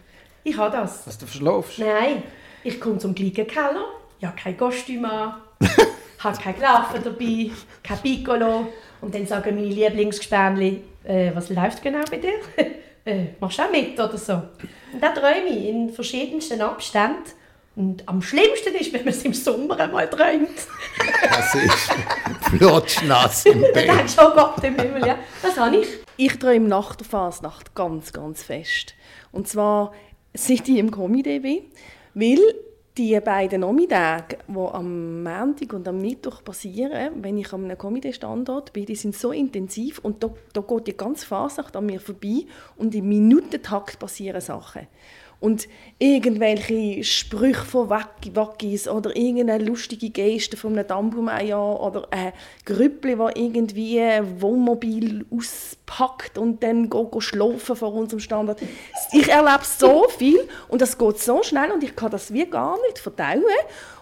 Ich 0.44 0.56
habe 0.56 0.76
das. 0.76 1.04
Dass 1.04 1.16
du 1.16 1.26
verschlafst. 1.26 1.78
Nein, 1.78 2.22
ich 2.62 2.80
komme 2.80 2.98
zum 2.98 3.14
gleichen 3.14 3.46
Keller, 3.46 3.84
ich 4.18 4.26
habe 4.26 4.36
kein 4.36 4.56
Kostüm 4.56 5.04
an, 5.04 5.34
habe 6.18 6.38
kein 6.42 6.56
Klaffen 6.56 7.02
dabei, 7.02 7.50
kein 7.82 7.98
Piccolo. 7.98 8.68
Und 9.00 9.14
dann 9.14 9.26
sagen 9.26 9.54
meine 9.54 9.66
Lieblingsgespänli, 9.66 10.82
äh, 11.04 11.30
was 11.34 11.48
läuft 11.48 11.82
genau 11.82 12.00
bei 12.10 12.18
dir? 12.18 12.34
Äh, 13.04 13.26
machst 13.40 13.58
du 13.58 13.62
auch 13.62 13.70
mit 13.70 13.98
oder 13.98 14.16
so? 14.18 14.34
Und 14.92 15.00
dann 15.02 15.14
träume 15.14 15.48
ich 15.48 15.68
in 15.68 15.90
verschiedensten 15.90 16.60
Abständen. 16.60 17.22
Und 17.74 18.06
am 18.06 18.20
schlimmsten 18.20 18.74
ist, 18.74 18.92
wenn 18.92 19.00
man 19.04 19.14
es 19.14 19.24
im 19.24 19.32
Sommer 19.32 19.80
einmal 19.80 20.08
träumt. 20.10 20.50
Das 21.22 21.54
ist 21.54 21.90
flutschnass 22.50 23.46
im 23.46 23.62
Dann 23.62 23.72
Bett. 23.72 23.88
denkst 23.88 24.16
du, 24.16 24.22
oh 24.22 24.34
Gott 24.34 24.62
im 24.62 24.78
Himmel, 24.78 25.06
ja, 25.06 25.18
das 25.40 25.56
habe 25.56 25.76
ich. 25.76 25.88
Ich 26.18 26.38
träume 26.38 26.68
nach 26.68 26.94
der 26.96 27.06
Fasnacht 27.06 27.74
ganz, 27.74 28.12
ganz 28.12 28.42
fest. 28.42 28.94
Und 29.32 29.48
zwar 29.48 29.92
seit 30.34 30.68
ich 30.68 30.76
im 30.76 30.90
Comedy 30.90 31.40
bin, 31.40 31.62
weil 32.14 32.38
die 32.98 33.18
beiden 33.20 33.62
Nachmittage, 33.62 34.38
die 34.46 34.58
am 34.58 35.22
Montag 35.22 35.72
und 35.72 35.88
am 35.88 35.98
Mittwoch 35.98 36.44
passieren, 36.44 37.22
wenn 37.22 37.38
ich 37.38 37.52
an 37.52 37.64
einem 37.64 37.78
Comedy-Standort 37.78 38.72
bin, 38.72 38.84
die 38.84 38.96
sind 38.96 39.16
so 39.16 39.32
intensiv 39.32 39.98
und 40.00 40.22
da, 40.22 40.30
da 40.52 40.60
geht 40.60 40.86
die 40.88 40.96
ganze 40.96 41.26
Fasnacht 41.26 41.74
an 41.74 41.86
mir 41.86 42.00
vorbei 42.00 42.44
und 42.76 42.94
im 42.94 43.08
Minutentakt 43.08 43.98
passieren 43.98 44.42
Sachen. 44.42 44.86
Und 45.42 45.66
irgendwelche 45.98 47.02
Sprüche 47.02 47.64
von 47.64 47.90
Wack- 47.90 48.32
Wackis 48.32 48.86
oder 48.86 49.16
irgendeine 49.16 49.64
lustige 49.64 50.10
Geste 50.10 50.56
von 50.56 50.78
einem 50.78 50.86
Dammbumeier 50.86 51.80
oder 51.80 52.06
ein 52.12 52.32
Grüppli, 52.64 53.16
das 53.16 53.32
irgendwie 53.34 53.98
ein 54.00 54.40
Wohnmobil 54.40 55.26
auspackt 55.36 56.38
und 56.38 56.62
dann 56.62 56.88
schlafen 57.18 57.74
vor 57.74 57.92
unserem 57.92 58.20
Standort. 58.20 58.62
Ich 59.10 59.28
erlebe 59.28 59.64
so 59.64 60.06
viel 60.16 60.48
und 60.68 60.80
das 60.80 60.96
geht 60.96 61.18
so 61.18 61.42
schnell 61.42 61.72
und 61.72 61.82
ich 61.82 61.96
kann 61.96 62.12
das 62.12 62.32
wie 62.32 62.46
gar 62.46 62.80
nicht 62.86 63.00
verdauen. 63.00 63.42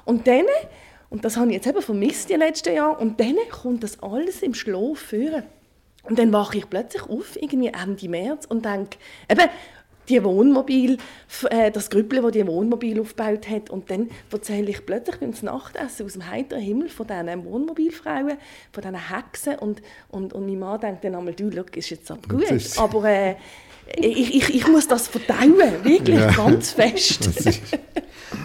Und 0.05 0.27
dann, 0.27 0.45
und 1.09 1.25
das 1.25 1.39
habe 1.39 1.47
ich 1.49 1.55
jetzt 1.55 1.67
eben 1.67 1.81
vermisst 1.81 2.29
die 2.29 2.35
letzten 2.35 2.75
Jahre, 2.75 2.99
und 2.99 3.19
dann 3.19 3.37
kommt 3.51 3.83
das 3.83 4.03
alles 4.03 4.43
im 4.43 4.53
Schlaf 4.53 4.99
führen. 4.99 5.45
Und 6.03 6.19
dann 6.19 6.33
wache 6.35 6.59
ich 6.59 6.69
plötzlich 6.69 7.03
auf, 7.05 7.37
irgendwie 7.41 7.69
Ende 7.69 8.09
März, 8.11 8.45
und 8.45 8.67
denke, 8.67 8.99
eben, 9.31 9.49
die 10.11 10.25
Wohnmobil, 10.25 10.99
äh, 11.51 11.71
das 11.71 11.91
Grüppel, 11.91 12.23
das 12.23 12.33
die 12.33 12.47
Wohnmobil 12.47 13.01
aufgebaut 13.01 13.49
hat. 13.49 13.71
Und 13.71 13.91
dann 13.91 14.11
erzähle 14.31 14.71
ich 14.71 14.85
plötzlich 14.85 15.17
beim 15.17 15.33
Nachtessen 15.43 16.07
aus 16.07 16.13
dem 16.15 16.29
heiteren 16.29 16.63
Himmel 16.63 16.89
von 16.89 17.07
diesen 17.07 17.45
Wohnmobilfrauen, 17.45 18.37
von 18.73 18.83
diesen 18.83 19.09
Hexen. 19.09 19.59
Und, 19.59 19.83
und, 20.09 20.33
und 20.33 20.47
mein 20.47 20.59
Mann 20.59 20.81
denkt 20.81 21.05
dann 21.05 21.15
einmal, 21.15 21.35
du, 21.35 21.51
schau, 21.53 21.65
ist 21.75 21.91
jetzt 21.91 22.11
aber 22.11 22.29
gut. 22.29 22.79
Aber 22.79 23.05
äh, 23.09 23.37
ich, 23.97 24.35
ich, 24.35 24.55
ich 24.55 24.69
muss 24.69 24.89
das 24.89 25.09
verdauen, 25.09 25.57
wirklich, 25.83 26.37
ganz 26.37 26.73
fest. 26.73 27.31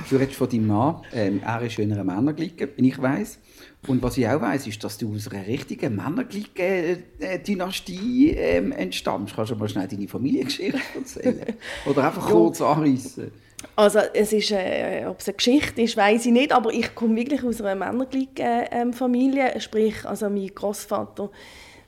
Du 0.09 0.17
redest 0.17 0.37
von 0.37 0.49
deinem 0.49 0.67
Mann, 0.67 1.01
ähm, 1.13 1.41
er 1.43 1.61
ist 1.61 1.79
in 1.79 1.91
einer 1.91 2.03
Männerglicke, 2.03 2.69
wie 2.75 2.89
ich 2.89 3.01
weiß. 3.01 3.39
Und 3.87 4.01
was 4.01 4.17
ich 4.17 4.27
auch 4.27 4.41
weiß, 4.41 4.65
ist, 4.67 4.83
dass 4.83 4.97
du 4.97 5.13
aus 5.13 5.27
einer 5.27 5.45
richtigen 5.45 5.95
Männerglicke-Dynastie 5.95 8.31
ähm, 8.31 8.71
entstammst. 8.71 9.35
Kannst 9.35 9.51
du 9.51 9.55
mal 9.55 9.69
schnell 9.69 9.87
deine 9.87 10.07
Familiengeschichte 10.07 10.79
erzählen? 10.95 11.53
Oder 11.85 12.05
einfach 12.05 12.25
kurz 12.29 12.61
anreißen? 12.61 13.29
Also 13.75 13.99
es 14.13 14.33
ist, 14.33 14.51
äh, 14.51 15.05
ob 15.07 15.19
es 15.19 15.27
eine 15.27 15.37
Geschichte 15.37 15.81
ist, 15.81 15.97
weiß 15.97 16.27
ich 16.27 16.31
nicht, 16.31 16.51
aber 16.51 16.71
ich 16.73 16.95
komme 16.95 17.15
wirklich 17.15 17.43
aus 17.43 17.61
einer 17.61 17.75
Männergleichen-Familie, 17.75 19.59
sprich 19.59 20.05
also 20.05 20.29
mein 20.29 20.53
Großvater, 20.53 21.31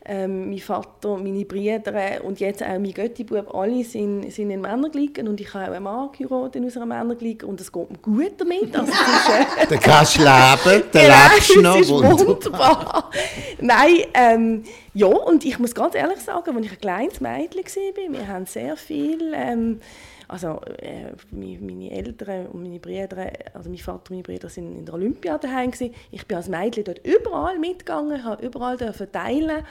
ähm, 0.08 0.50
mein 0.50 0.60
Vater, 0.60 1.18
meine 1.18 1.44
Brüder 1.44 2.24
und 2.24 2.40
jetzt 2.40 2.64
auch 2.64 2.80
mein 2.80 2.94
Göttibub, 2.94 3.54
alle 3.54 3.84
sind, 3.84 4.32
sind 4.32 4.50
in 4.50 4.62
Männergleichen 4.62 5.28
und 5.28 5.42
ich 5.42 5.54
habe 5.54 5.66
auch 5.66 5.76
einen 5.76 5.84
Mann 5.84 6.10
geheiratet 6.18 6.64
aus 6.66 6.78
einer 6.78 6.86
Männergleiche 6.86 7.46
und 7.46 7.60
es 7.60 7.72
geht 7.72 7.90
mir 7.92 7.98
gut 7.98 8.32
damit. 8.38 8.76
Also, 8.78 8.92
ist, 8.92 9.30
äh, 9.30 9.68
dann 9.70 9.80
kannst 9.80 10.16
du 10.18 10.20
leben, 10.22 10.84
dann 10.92 11.02
Genau, 11.04 11.34
lebst 11.34 11.56
du 11.56 11.62
noch. 11.62 11.80
ist 11.80 11.90
wunderbar. 11.90 12.28
wunderbar. 12.28 13.12
Nein, 13.60 13.96
ähm, 14.14 14.64
ja, 14.94 15.08
und 15.08 15.44
ich 15.46 15.60
muss 15.60 15.76
ganz 15.76 15.94
ehrlich 15.94 16.20
sagen, 16.20 16.56
als 16.56 16.66
ich 16.66 16.72
ein 16.72 16.80
kleines 16.80 17.20
Mädchen 17.20 17.64
war, 17.66 18.20
wir 18.20 18.28
haben 18.28 18.46
sehr 18.46 18.78
viel, 18.78 19.34
ähm, 19.36 19.82
also 20.30 20.60
äh, 20.80 21.12
meine, 21.32 21.60
meine 21.60 21.92
Eltern 21.92 22.48
und 22.48 22.64
meine 22.64 22.80
Brüder, 22.80 23.32
also 23.54 23.70
mein 23.70 23.78
Vater 23.78 24.10
und 24.10 24.12
meine 24.12 24.24
Brüder 24.24 24.50
sind 24.50 24.78
in 24.78 24.86
der 24.86 24.94
Olympia 24.94 25.38
daheim 25.38 25.72
gewesen. 25.72 25.94
Ich 26.12 26.26
bin 26.26 26.38
als 26.38 26.48
Mädchen 26.50 26.84
dort 26.86 27.06
überall 27.06 27.60
mitgegangen, 27.60 28.24
habe 28.24 28.46
überall 28.46 28.78
dürfen 28.78 29.12
teilen 29.12 29.64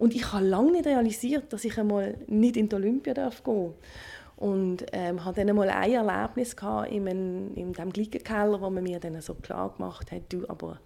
und 0.00 0.14
ich 0.14 0.32
habe 0.32 0.46
lange 0.46 0.72
nicht 0.72 0.86
realisiert, 0.86 1.52
dass 1.52 1.64
ich 1.64 1.78
einmal 1.78 2.16
nicht 2.26 2.56
in 2.56 2.68
die 2.70 2.74
Olympia 2.74 3.12
darf 3.12 3.44
gehen 3.44 3.74
und 4.36 4.86
ähm, 4.92 5.22
hatte 5.22 5.44
dann 5.44 5.54
mal 5.54 5.68
ein 5.68 5.92
Erlebnis 5.92 6.56
in, 6.88 7.06
einem, 7.06 7.54
in 7.54 7.74
dem 7.74 7.92
Glickenkeller, 7.92 8.58
wo 8.62 8.70
man 8.70 8.82
mir 8.82 8.98
dann 8.98 9.20
so 9.20 9.34
klar 9.34 9.74
gemacht 9.76 10.10
hat, 10.10 10.22
du, 10.30 10.48
aber 10.48 10.80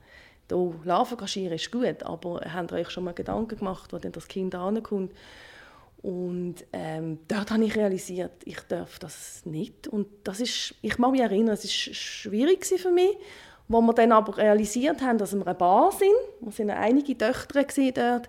da 0.49 0.57
Larven 0.83 1.17
kaschieren 1.17 1.55
ist 1.55 1.71
gut, 1.71 2.03
aber 2.03 2.41
habt 2.53 2.73
ihr 2.73 2.79
euch 2.79 2.91
schon 2.91 3.05
mal 3.05 3.15
Gedanken 3.15 3.57
gemacht, 3.57 3.93
wo 3.93 3.99
dann 3.99 4.11
das 4.11 4.27
Kind 4.27 4.57
ankommt? 4.57 5.13
Und 6.03 6.57
ähm, 6.73 7.21
dort 7.29 7.53
habe 7.53 7.65
ich 7.65 7.77
realisiert, 7.77 8.33
ich 8.45 8.61
darf 8.69 8.99
das 8.99 9.47
nicht. 9.47 9.87
Und 9.87 10.09
das 10.25 10.41
ist, 10.41 10.75
ich 10.83 10.97
kann 10.97 11.13
mich 11.13 11.21
erinnern, 11.21 11.55
es 11.55 11.65
war 11.65 11.95
schwierig 11.95 12.67
für 12.67 12.91
mich, 12.91 13.17
wo 13.69 13.81
wir 13.81 13.95
dann 13.95 14.11
aber 14.11 14.37
realisiert 14.37 15.01
haben, 15.01 15.19
dass 15.19 15.35
wir 15.35 15.47
eine 15.47 15.55
Bar 15.55 15.93
sind. 15.93 16.11
Wir 16.41 16.53
sind 16.53 16.71
einige 16.71 17.17
Töchter 17.17 17.65
dort, 17.93 18.29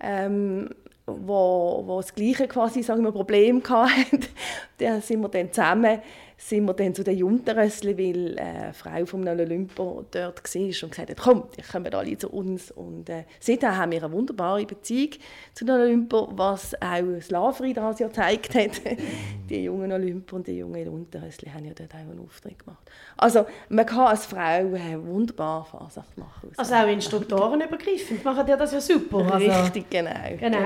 ähm, 0.00 0.70
wo, 1.06 1.84
wo 1.86 2.00
das 2.00 2.14
gleiche 2.14 2.48
quasi, 2.48 2.82
sagen 2.82 3.04
wir, 3.04 3.12
Problem 3.12 3.62
hatten. 3.62 4.20
da 4.78 5.00
sind 5.00 5.20
wir 5.20 5.28
dann 5.28 5.52
zusammen 5.52 6.00
sind 6.38 6.66
wir 6.66 6.74
dann 6.74 6.94
zu 6.94 7.02
den 7.02 7.16
Junterössli, 7.16 7.96
weil 7.96 8.36
äh, 8.36 8.40
eine 8.40 8.74
Frau 8.74 9.06
von 9.06 9.26
einem 9.26 9.40
Olympo 9.40 10.04
dort 10.10 10.54
war 10.54 10.62
und 10.62 10.90
gesagt 10.90 11.10
hat, 11.10 11.16
komm, 11.16 11.44
die 11.56 11.62
kommen 11.62 11.92
alle 11.94 12.18
zu 12.18 12.28
uns. 12.30 12.70
Und 12.70 13.08
äh, 13.08 13.24
seitdem 13.40 13.76
haben 13.76 13.92
wir 13.92 14.04
eine 14.04 14.12
wunderbare 14.12 14.66
Beziehung 14.66 15.12
zu 15.54 15.64
den 15.64 15.74
Olympo, 15.76 16.28
was 16.32 16.74
auch 16.74 17.14
das 17.14 17.30
Lavri 17.30 17.72
das 17.72 17.98
ja 17.98 18.08
gezeigt 18.08 18.54
hat. 18.54 18.82
die 19.48 19.64
jungen 19.64 19.90
Olympo 19.92 20.36
und 20.36 20.46
die 20.46 20.58
jungen 20.58 20.84
Junterössli 20.84 21.50
haben 21.50 21.64
ja 21.64 21.72
dort 21.74 21.94
auch 21.94 21.98
einen 21.98 22.20
Auftritt 22.20 22.58
gemacht. 22.58 22.90
Also 23.16 23.46
man 23.70 23.86
kann 23.86 24.06
als 24.06 24.26
Frau 24.26 24.74
äh, 24.74 25.02
wunderbar 25.02 25.64
Fasnacht 25.64 26.18
machen. 26.18 26.52
Also 26.56 26.74
auch 26.74 26.86
Instruktoren 26.86 27.62
übergreifend 27.62 28.24
machen 28.24 28.46
ja 28.46 28.56
das 28.56 28.72
ja 28.72 28.80
super. 28.80 29.32
Also, 29.32 29.50
Richtig, 29.50 29.88
genau. 29.88 30.10
Genau. 30.38 30.58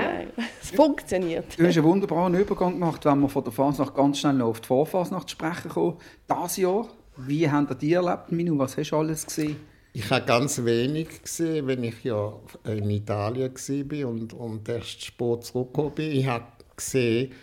Es 0.61 0.71
funktioniert. 0.71 1.57
Du 1.57 1.65
hast 1.65 1.77
einen 1.77 1.85
wunderbaren 1.85 2.33
Übergang 2.35 2.73
gemacht, 2.73 3.05
wenn 3.05 3.21
wir 3.21 3.29
von 3.29 3.43
der 3.43 3.53
Fasnacht 3.53 3.95
ganz 3.95 4.19
schnell 4.19 4.33
noch 4.33 4.47
auf 4.47 4.59
die 4.59 4.67
Vorfasnacht 4.67 5.29
zu 5.29 5.37
sprechen 5.61 5.73
kommen. 5.73 5.97
Dieses 6.29 6.57
Jahr, 6.57 6.87
wie 7.17 7.41
ihr 7.41 7.67
die 7.79 7.93
erlebt, 7.93 8.31
Minu? 8.31 8.57
Was 8.57 8.77
hast 8.77 8.91
du 8.91 8.97
alles 8.97 9.25
gesehen? 9.25 9.57
Ich 9.93 10.09
habe 10.09 10.25
ganz 10.25 10.63
wenig 10.63 11.21
gesehen, 11.21 11.67
wenn 11.67 11.83
ich 11.83 12.03
ja 12.03 12.33
in 12.63 12.89
Italien 12.89 13.53
war 13.53 14.09
und, 14.09 14.33
und 14.33 14.69
erst 14.69 15.03
spät 15.03 15.43
zurückgekommen 15.43 15.91
bin. 15.95 16.11
Ich 16.11 16.25
habe 16.25 16.45
gesehen, 16.75 17.33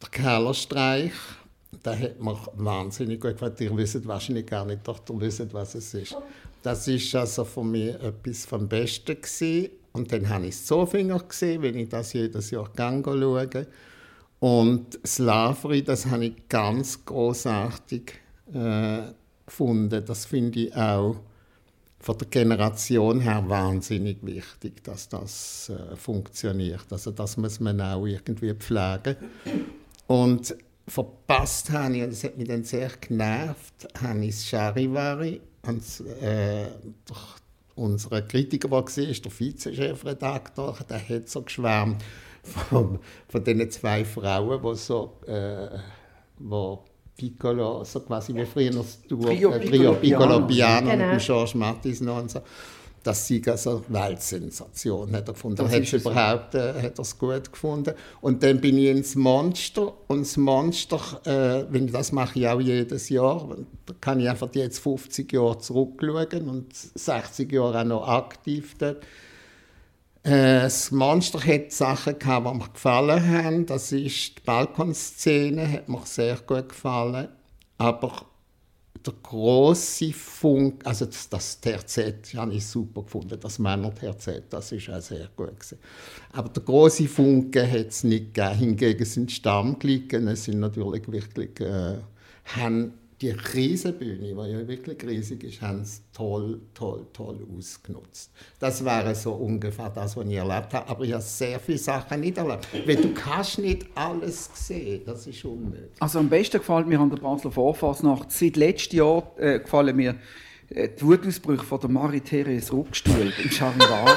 der 0.00 0.08
Kellerstreich, 0.08 1.12
da 1.82 1.94
hat 1.94 2.18
mir 2.18 2.38
wahnsinnig 2.54 3.20
gut 3.20 3.32
gefallen. 3.32 3.54
Ihr 3.58 3.76
wisst 3.76 4.06
wahrscheinlich 4.06 4.46
gar 4.46 4.64
nicht, 4.64 4.86
doch 4.88 5.00
ihr 5.10 5.20
wisst, 5.20 5.52
was 5.52 5.74
es 5.74 5.92
ist. 5.92 6.16
Das 6.62 6.88
ist 6.88 7.14
also 7.14 7.44
für 7.44 7.64
mich 7.64 7.94
etwas 7.94 8.46
vom 8.46 8.66
Besten 8.66 9.20
gewesen. 9.20 9.70
Und 9.92 10.10
dann 10.10 10.28
habe 10.28 10.46
ich 10.46 10.56
das 10.56 10.66
Zofinger 10.66 11.18
gesehen, 11.18 11.62
wenn 11.62 11.76
ich 11.76 11.88
das 11.88 12.14
jedes 12.14 12.50
Jahr 12.50 12.70
schaue. 12.74 13.66
Und 14.40 14.98
das 15.02 15.18
Lavri, 15.18 15.84
das 15.84 16.06
habe 16.06 16.26
ich 16.26 16.48
ganz 16.48 17.04
großartig 17.04 18.12
äh, 18.52 19.02
gefunden. 19.46 20.02
Das 20.04 20.24
finde 20.24 20.60
ich 20.60 20.74
auch 20.74 21.16
von 22.00 22.16
der 22.16 22.28
Generation 22.28 23.20
her 23.20 23.44
wahnsinnig 23.46 24.16
wichtig, 24.22 24.82
dass 24.82 25.10
das 25.10 25.68
äh, 25.70 25.94
funktioniert. 25.94 26.86
Also 26.90 27.10
das 27.10 27.36
muss 27.36 27.60
man 27.60 27.80
auch 27.82 28.06
irgendwie 28.06 28.54
pflegen. 28.54 29.16
Und 30.06 30.56
verpasst 30.88 31.70
habe 31.70 31.98
ich, 31.98 32.02
und 32.02 32.12
das 32.12 32.24
hat 32.24 32.38
mich 32.38 32.48
dann 32.48 32.64
sehr 32.64 32.90
genervt, 32.98 33.88
habe 34.02 34.24
ich 34.24 34.34
das 34.34 34.46
Charivari, 34.46 35.40
und, 35.62 35.82
äh, 36.22 36.68
unser 37.74 38.22
Kritiker, 38.22 38.68
der 38.68 38.78
war, 38.78 38.84
der 38.84 39.38
Vizechefredakteur, 39.38 40.78
der 40.88 41.08
hat 41.08 41.28
so 41.28 41.42
geschwärmt 41.42 42.02
von, 42.42 42.98
von 43.28 43.44
diesen 43.44 43.70
zwei 43.70 44.04
Frauen, 44.04 44.62
die 44.62 44.76
so, 44.76 45.18
äh, 45.26 45.68
wo 46.38 46.84
Piccolo, 47.16 47.84
so 47.84 48.00
quasi 48.00 48.34
wie 48.34 48.46
früher 48.46 48.70
das 48.70 49.02
Duo, 49.02 49.26
Trio 49.26 49.50
äh, 49.52 49.58
Piccolo 49.58 49.94
Trio 49.94 49.94
Piccolo 49.94 50.46
Piano. 50.46 50.90
Genau. 50.90 51.10
dem 51.10 51.18
George 51.18 51.52
Martis 51.58 52.00
noch 52.00 52.18
und 52.18 52.30
so. 52.30 52.40
das 53.02 53.26
sei 53.28 53.40
also 53.46 53.82
eine 53.88 53.98
Weltsensation, 54.00 55.12
hat 55.12 55.28
er 55.28 55.34
gefunden. 55.34 55.56
Das 55.56 55.72
Er 55.72 55.78
hat 55.78 55.84
es 55.84 55.92
überhaupt 55.92 56.54
äh, 56.54 56.82
hat 56.82 56.98
er's 56.98 57.18
gut 57.18 57.52
gefunden. 57.52 57.94
Und 58.20 58.42
dann 58.42 58.60
bin 58.60 58.76
ich 58.78 58.88
ins 58.88 59.14
Monster. 59.16 59.92
Und 60.06 60.20
das 60.20 60.36
Monster, 60.36 61.00
äh, 61.24 61.64
wenn 61.70 61.86
ich 61.86 61.92
das 61.92 62.12
mache 62.12 62.38
ich 62.38 62.48
auch 62.48 62.60
jedes 62.60 63.08
Jahr, 63.08 63.56
da 63.86 63.94
kann 64.00 64.20
ich 64.20 64.28
einfach 64.28 64.48
jetzt 64.54 64.80
50 64.80 65.32
Jahre 65.32 65.58
zurückschauen 65.58 66.48
und 66.48 66.74
60 66.74 67.50
Jahre 67.52 67.80
auch 67.80 67.84
noch 67.84 68.08
aktiv 68.08 68.74
dort. 68.78 68.98
Äh, 70.22 70.62
Das 70.62 70.90
Monster 70.90 71.40
hat 71.44 71.72
Sachen 71.72 72.18
gehabt, 72.18 72.46
die 72.46 72.58
mir 72.58 72.68
gefallen 72.68 73.28
haben. 73.28 73.66
Das 73.66 73.92
ist 73.92 74.38
die 74.38 74.42
Balkonszene, 74.44 75.70
hat 75.72 75.88
mir 75.88 76.04
sehr 76.06 76.36
gut 76.36 76.68
gefallen. 76.68 77.28
Aber 77.78 78.26
der 79.06 79.14
große 79.22 80.12
Funk, 80.12 80.86
also 80.86 81.06
das, 81.06 81.28
das 81.30 81.60
TRZ 81.60 82.34
habe 82.36 82.52
ich 82.54 82.66
super 82.66 83.02
gefunden, 83.02 83.40
das 83.40 83.58
Männer-TRZ, 83.58 84.44
das 84.50 84.72
ist 84.72 84.90
auch 84.90 85.00
sehr 85.00 85.28
gut 85.36 85.58
gewesen. 85.58 85.78
Aber 86.32 86.50
der 86.50 86.62
große 86.62 87.08
Funke 87.08 87.70
hat 87.70 87.88
es 87.88 88.04
nicht 88.04 88.34
gegeben. 88.34 88.58
Hingegen 88.58 89.04
sind 89.06 89.32
Stammglicken, 89.32 90.28
es 90.28 90.44
sind 90.44 90.60
natürlich 90.60 91.10
wirklich, 91.10 91.58
äh, 91.60 91.98
haben 92.44 92.94
die 93.20 93.30
Riesenbühne, 93.30 94.28
die 94.28 94.50
ja 94.50 94.66
wirklich 94.66 95.02
riesig 95.04 95.44
ist, 95.44 95.60
haben 95.60 95.82
es 95.82 96.02
toll, 96.12 96.60
toll, 96.72 97.06
toll 97.12 97.46
ausgenutzt. 97.56 98.32
Das 98.58 98.82
wäre 98.84 99.14
so 99.14 99.32
ungefähr 99.32 99.90
das, 99.90 100.16
was 100.16 100.26
ich 100.26 100.34
erlebt 100.34 100.72
habe. 100.72 100.88
Aber 100.88 101.04
ich 101.04 101.12
habe 101.12 101.22
sehr 101.22 101.60
viele 101.60 101.78
Sachen 101.78 102.20
nicht 102.20 102.38
erlebt. 102.38 102.66
Weil 102.86 102.96
du 102.96 103.12
kannst 103.12 103.58
nicht 103.58 103.86
alles 103.94 104.50
sehen, 104.54 105.02
das 105.04 105.26
ist 105.26 105.44
unmöglich. 105.44 105.90
Also 106.00 106.18
am 106.18 106.30
besten 106.30 106.58
gefällt 106.58 106.86
mir 106.86 106.98
an 106.98 107.10
der 107.10 107.18
Basler 107.18 107.50
Vorfasnacht 107.50 108.32
seit 108.32 108.56
letztem 108.56 108.98
Jahr 109.00 109.30
äh, 109.36 109.60
gefallen 109.60 109.94
mir 109.94 110.16
äh, 110.70 110.88
die 110.88 111.02
Wutausbrüche 111.04 111.64
von 111.64 111.80
der 111.80 111.90
Marie-Therese 111.90 112.72
Ruckstuhl 112.72 113.32
im 113.42 113.50
Charivari. 113.50 114.12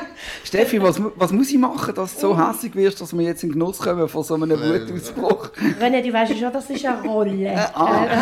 Steffi, 0.44 0.82
was, 0.82 1.00
was 1.16 1.32
muss 1.32 1.50
ich 1.50 1.58
machen, 1.58 1.94
dass 1.94 2.14
du 2.14 2.20
so 2.20 2.38
hässlich 2.48 2.74
wirst, 2.74 3.00
dass 3.00 3.16
wir 3.16 3.24
jetzt 3.24 3.42
in 3.44 3.52
Genuss 3.52 3.78
kommen 3.78 4.08
von 4.08 4.22
so 4.22 4.34
einem 4.34 4.50
Wutausbruch? 4.60 5.50
René, 5.80 6.02
du 6.02 6.12
weißt 6.12 6.38
schon, 6.38 6.52
das 6.52 6.70
ist 6.70 6.84
eine 6.84 7.02
Rolle. 7.02 7.70
ah. 7.74 8.06
Äh, 8.06 8.18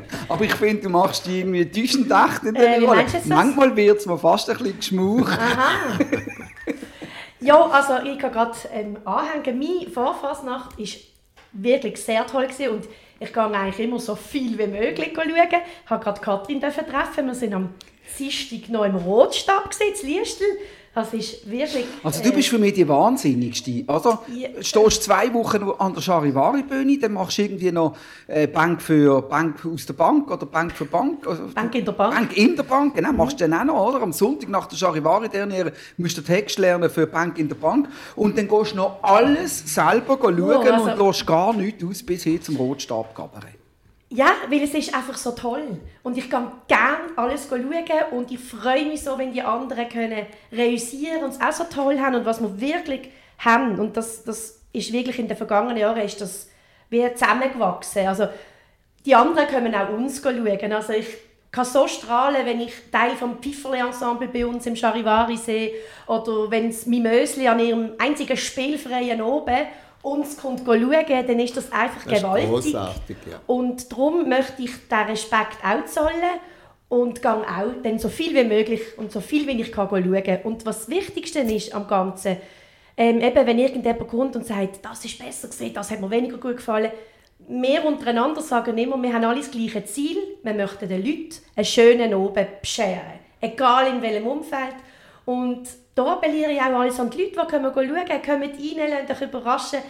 Aber 0.28 0.44
ich 0.44 0.54
finde, 0.54 0.82
du 0.82 0.88
machst 0.90 1.26
die 1.26 1.40
irgendwie 1.40 1.64
täuschend 1.70 2.10
echt 2.10 2.44
in 2.44 2.54
Äh, 2.54 2.60
der 2.60 2.80
wie 2.80 2.84
Rolle. 2.84 3.04
Manchmal 3.26 3.76
wird 3.76 3.98
es 3.98 4.06
mir 4.06 4.18
fast 4.18 4.48
ein 4.50 4.56
bisschen 4.58 4.76
geschmaucht. 4.76 5.38
Aha. 5.38 5.98
ja, 7.40 7.60
also 7.66 7.94
ich 8.06 8.18
kann 8.18 8.32
gerade 8.32 8.56
ähm, 8.72 8.96
anhängen. 9.04 9.58
Meine 9.58 9.90
Vorfasnacht 9.90 10.78
war 10.78 10.86
wirklich 11.52 11.96
sehr 12.00 12.26
toll 12.26 12.46
gewesen 12.46 12.68
und 12.68 12.84
ich 13.18 13.32
gehe 13.32 13.42
eigentlich 13.42 13.80
immer 13.86 13.98
so 13.98 14.14
viel 14.14 14.56
wie 14.58 14.66
möglich 14.66 15.12
schauen. 15.14 15.28
Ich 15.28 15.90
habe 15.90 16.02
gerade 16.04 16.20
Katrin 16.20 16.60
dürfen 16.60 16.86
treffen. 16.86 17.26
Wir 17.26 17.34
sind 17.34 17.52
am 17.52 17.70
Dienstag 18.18 18.68
noch 18.68 18.84
im 18.84 18.96
Rotstab 18.96 19.70
gewesen, 19.70 20.06
in 20.06 20.08
Liestel. 20.08 20.46
Das 20.92 21.14
ist 21.14 21.48
wirklich... 21.48 21.84
Also 22.02 22.20
du 22.20 22.32
bist 22.32 22.48
für 22.48 22.58
mich 22.58 22.72
die 22.72 22.88
Wahnsinnigste. 22.88 23.84
Also, 23.86 24.18
Ja. 24.34 24.48
stehst 24.60 25.04
zwei 25.04 25.32
Wochen 25.32 25.62
an 25.78 25.94
der 25.94 26.00
Charivari-Bühne, 26.02 26.98
dann 26.98 27.12
machst 27.12 27.38
du 27.38 27.42
irgendwie 27.42 27.70
noch 27.70 27.96
äh, 28.26 28.48
Bank 28.48 28.82
für 28.82 29.22
Bank 29.22 29.64
aus 29.64 29.86
der 29.86 29.94
Bank 29.94 30.28
oder 30.28 30.46
Bank 30.46 30.72
für 30.72 30.86
Bank. 30.86 31.24
Also, 31.28 31.44
Bank 31.54 31.76
in 31.76 31.84
der 31.84 31.92
Bank. 31.92 32.14
Bank 32.16 32.36
in 32.36 32.56
der 32.56 32.64
Bank, 32.64 32.96
genau, 32.96 33.12
machst 33.12 33.40
du 33.40 33.48
dann 33.48 33.70
auch 33.70 33.72
noch, 33.72 33.94
oder? 33.94 34.02
Am 34.02 34.12
Sonntag 34.12 34.48
nach 34.48 34.66
der 34.66 34.76
Charivari-Derniere 34.78 35.72
musst 35.96 36.16
du 36.16 36.22
den 36.22 36.26
Text 36.26 36.58
lernen 36.58 36.90
für 36.90 37.06
Bank 37.06 37.38
in 37.38 37.48
der 37.48 37.54
Bank 37.56 37.88
und 38.16 38.36
dann 38.36 38.48
gehst 38.48 38.72
du 38.72 38.76
noch 38.78 39.00
alles 39.02 39.72
selber 39.72 40.18
schauen 40.20 40.40
Oh, 40.42 40.58
also- 40.60 40.90
und 40.90 41.06
lässt 41.06 41.24
gar 41.24 41.52
nichts 41.52 41.84
aus 41.84 42.02
bis 42.02 42.24
hin 42.24 42.42
zum 42.42 42.56
Rotstab-Kabarett. 42.56 43.59
Ja, 44.12 44.32
weil 44.48 44.62
es 44.62 44.74
ist 44.74 44.92
einfach 44.92 45.16
so 45.16 45.30
toll. 45.30 45.78
Und 46.02 46.18
ich 46.18 46.28
kann 46.28 46.50
gerne 46.66 46.98
alles 47.14 47.46
schauen 47.48 47.72
und 48.10 48.32
ich 48.32 48.40
freue 48.40 48.84
mich 48.84 49.02
so, 49.04 49.16
wenn 49.16 49.32
die 49.32 49.42
anderen 49.42 49.88
können 49.88 50.26
reüssieren 50.50 51.22
und 51.22 51.30
es 51.30 51.40
auch 51.40 51.52
so 51.52 51.64
toll 51.64 52.00
haben 52.00 52.16
und 52.16 52.24
was 52.24 52.40
wir 52.40 52.60
wirklich 52.60 53.10
haben. 53.38 53.78
Und 53.78 53.96
das, 53.96 54.24
das 54.24 54.60
ist 54.72 54.92
wirklich 54.92 55.20
in 55.20 55.28
den 55.28 55.36
vergangenen 55.36 55.76
Jahren 55.76 56.00
ist 56.00 56.20
das 56.20 56.48
wie 56.88 57.08
zusammengewachsen. 57.14 58.08
Also 58.08 58.28
die 59.06 59.14
anderen 59.14 59.46
können 59.46 59.74
auch 59.76 59.90
uns 59.90 60.20
schauen. 60.20 60.72
Also 60.72 60.92
ich 60.92 61.06
kann 61.52 61.64
so 61.64 61.86
strahlen, 61.86 62.44
wenn 62.46 62.60
ich 62.60 62.72
Teil 62.90 63.16
vom 63.16 63.38
Pfifferli-Ensemble 63.40 64.28
bei 64.28 64.44
uns 64.44 64.66
im 64.66 64.74
Charivari 64.74 65.36
sehe 65.36 65.72
oder 66.08 66.50
wenn 66.50 66.68
es 66.68 66.86
Mimösli 66.86 67.46
an 67.46 67.60
ihrem 67.60 67.92
einzigen 67.98 68.36
spielfreien 68.36 69.22
oben 69.22 69.66
uns 70.02 70.36
kommt 70.38 70.62
schauen, 70.64 71.04
dann 71.08 71.38
ist 71.38 71.56
das 71.56 71.70
einfach 71.72 72.04
Das 72.04 72.20
gewaltig. 72.20 72.74
ja. 73.30 73.40
Und 73.46 73.90
darum 73.92 74.28
möchte 74.28 74.62
ich 74.62 74.70
diesen 74.70 75.06
Respekt 75.06 75.58
auch 75.64 75.84
zollen 75.86 76.40
und 76.88 77.22
gehe 77.22 77.30
auch 77.30 77.82
dann 77.82 77.98
so 77.98 78.08
viel 78.08 78.34
wie 78.34 78.44
möglich 78.44 78.80
und 78.96 79.12
so 79.12 79.20
viel 79.20 79.46
wie 79.46 79.60
ich 79.60 79.72
kann 79.72 79.88
schauen. 79.88 80.38
Und 80.44 80.66
was 80.66 80.86
das 80.86 80.88
Wichtigste 80.88 81.40
ist 81.40 81.74
am 81.74 81.86
Ganzen, 81.86 82.36
ähm, 82.96 83.20
eben 83.20 83.46
wenn 83.46 83.58
irgendjemand 83.58 84.08
kommt 84.08 84.36
und 84.36 84.46
sagt, 84.46 84.84
das 84.84 85.04
ist 85.04 85.18
besser 85.18 85.48
gesehen, 85.48 85.74
das 85.74 85.90
hat 85.90 86.00
mir 86.00 86.10
weniger 86.10 86.38
gut 86.38 86.56
gefallen, 86.56 86.90
wir 87.48 87.84
untereinander 87.84 88.42
sagen 88.42 88.76
immer, 88.76 89.00
wir 89.02 89.12
haben 89.12 89.24
alle 89.24 89.40
das 89.40 89.50
gleiche 89.50 89.84
Ziel, 89.84 90.16
wir 90.42 90.54
möchten 90.54 90.88
den 90.88 91.04
Leuten 91.04 91.36
einen 91.56 91.64
schönen 91.64 92.14
Oben 92.14 92.46
bescheren, 92.60 93.18
egal 93.40 93.88
in 93.88 94.02
welchem 94.02 94.26
Umfeld. 94.26 94.76
Und 95.24 95.62
da 96.04 96.12
appelliere 96.12 96.52
ich 96.52 96.60
auch 96.60 96.80
alles 96.80 96.98
an 96.98 97.10
die 97.10 97.18
Leute, 97.18 97.30
die 97.30 97.36
kommen 97.50 97.72
schauen, 97.74 98.22
kommen 98.24 98.42
rein, 98.42 99.04
lasst 99.08 99.22
euch 99.22 99.28
überraschen, 99.28 99.80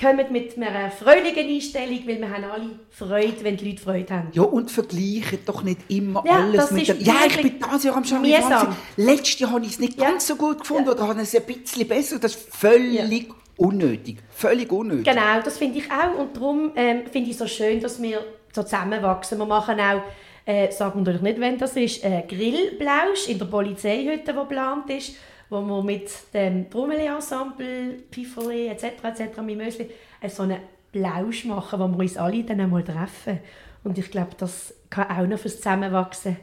kommen 0.00 0.26
mit 0.30 0.56
einer 0.58 0.90
fröhlichen 0.90 1.48
Einstellung, 1.48 2.00
weil 2.06 2.20
wir 2.20 2.30
haben 2.30 2.44
alle 2.44 2.70
Freude, 2.90 3.36
wenn 3.42 3.56
die 3.56 3.70
Leute 3.70 3.82
Freude 3.82 4.14
haben. 4.14 4.28
Ja, 4.32 4.42
und 4.42 4.70
vergleichen 4.70 5.38
doch 5.46 5.62
nicht 5.62 5.80
immer 5.88 6.22
Ja, 6.26 6.40
alles 6.40 6.56
das 6.56 6.70
mit 6.72 6.88
dem... 6.88 7.00
Ja, 7.00 7.14
ich 7.26 7.40
bin 7.40 7.54
dieses 7.64 7.84
Jahr 7.84 7.96
am 7.96 8.22
mühsam. 8.22 8.76
Letztes 8.96 9.38
Jahr 9.38 9.52
habe 9.52 9.64
ich 9.64 9.72
es 9.72 9.78
nicht 9.78 9.98
Ja. 9.98 10.10
ganz 10.10 10.26
so 10.26 10.36
gut 10.36 10.60
gefunden 10.60 10.86
Ja. 10.86 10.92
oder 10.92 11.08
habe 11.08 11.20
es 11.22 11.34
ein 11.34 11.42
bisschen 11.44 11.88
besser. 11.88 12.18
Das 12.18 12.34
ist 12.34 12.54
völlig 12.54 13.30
unnötig. 13.56 14.18
Völlig 14.30 14.70
unnötig. 14.70 15.04
Genau, 15.06 15.40
das 15.42 15.56
finde 15.56 15.78
ich 15.78 15.90
auch. 15.90 16.18
Und 16.18 16.36
darum 16.36 16.72
ähm, 16.76 17.02
finde 17.10 17.30
ich 17.30 17.36
es 17.36 17.38
so 17.38 17.46
schön, 17.46 17.80
dass 17.80 18.00
wir 18.02 18.20
so 18.52 18.62
zusammenwachsen. 18.62 19.38
Wir 19.38 19.46
machen 19.46 19.80
auch, 19.80 20.02
äh, 20.44 20.70
sagen 20.72 21.06
wir 21.06 21.14
nicht, 21.20 21.40
wenn 21.40 21.56
das 21.56 21.74
ist, 21.76 22.04
äh, 22.04 22.22
Grillblausch 22.28 23.28
in 23.28 23.38
der 23.38 23.46
Polizeihütte, 23.46 24.32
die 24.32 24.38
geplant 24.38 24.90
ist, 24.90 25.14
wo 25.48 25.60
wir 25.60 25.82
mit 25.82 26.10
dem 26.34 26.68
Trommeli-Ensemble, 26.70 28.02
Pfifferli 28.10 28.68
etc. 28.68 28.84
etc. 29.04 29.40
Mimösli 29.42 29.90
äh, 30.20 30.28
so 30.28 30.42
einen 30.42 30.60
Blausch 30.92 31.44
machen, 31.44 31.78
wo 31.78 31.88
wir 31.88 31.98
uns 31.98 32.16
alle 32.16 32.42
dann 32.44 32.60
einmal 32.60 32.84
treffen. 32.84 33.40
Und 33.84 33.98
ich 33.98 34.10
glaube, 34.10 34.30
das 34.38 34.74
kann 34.90 35.10
auch 35.10 35.26
noch 35.26 35.38
fürs 35.38 35.56
Zusammenwachsen 35.56 36.36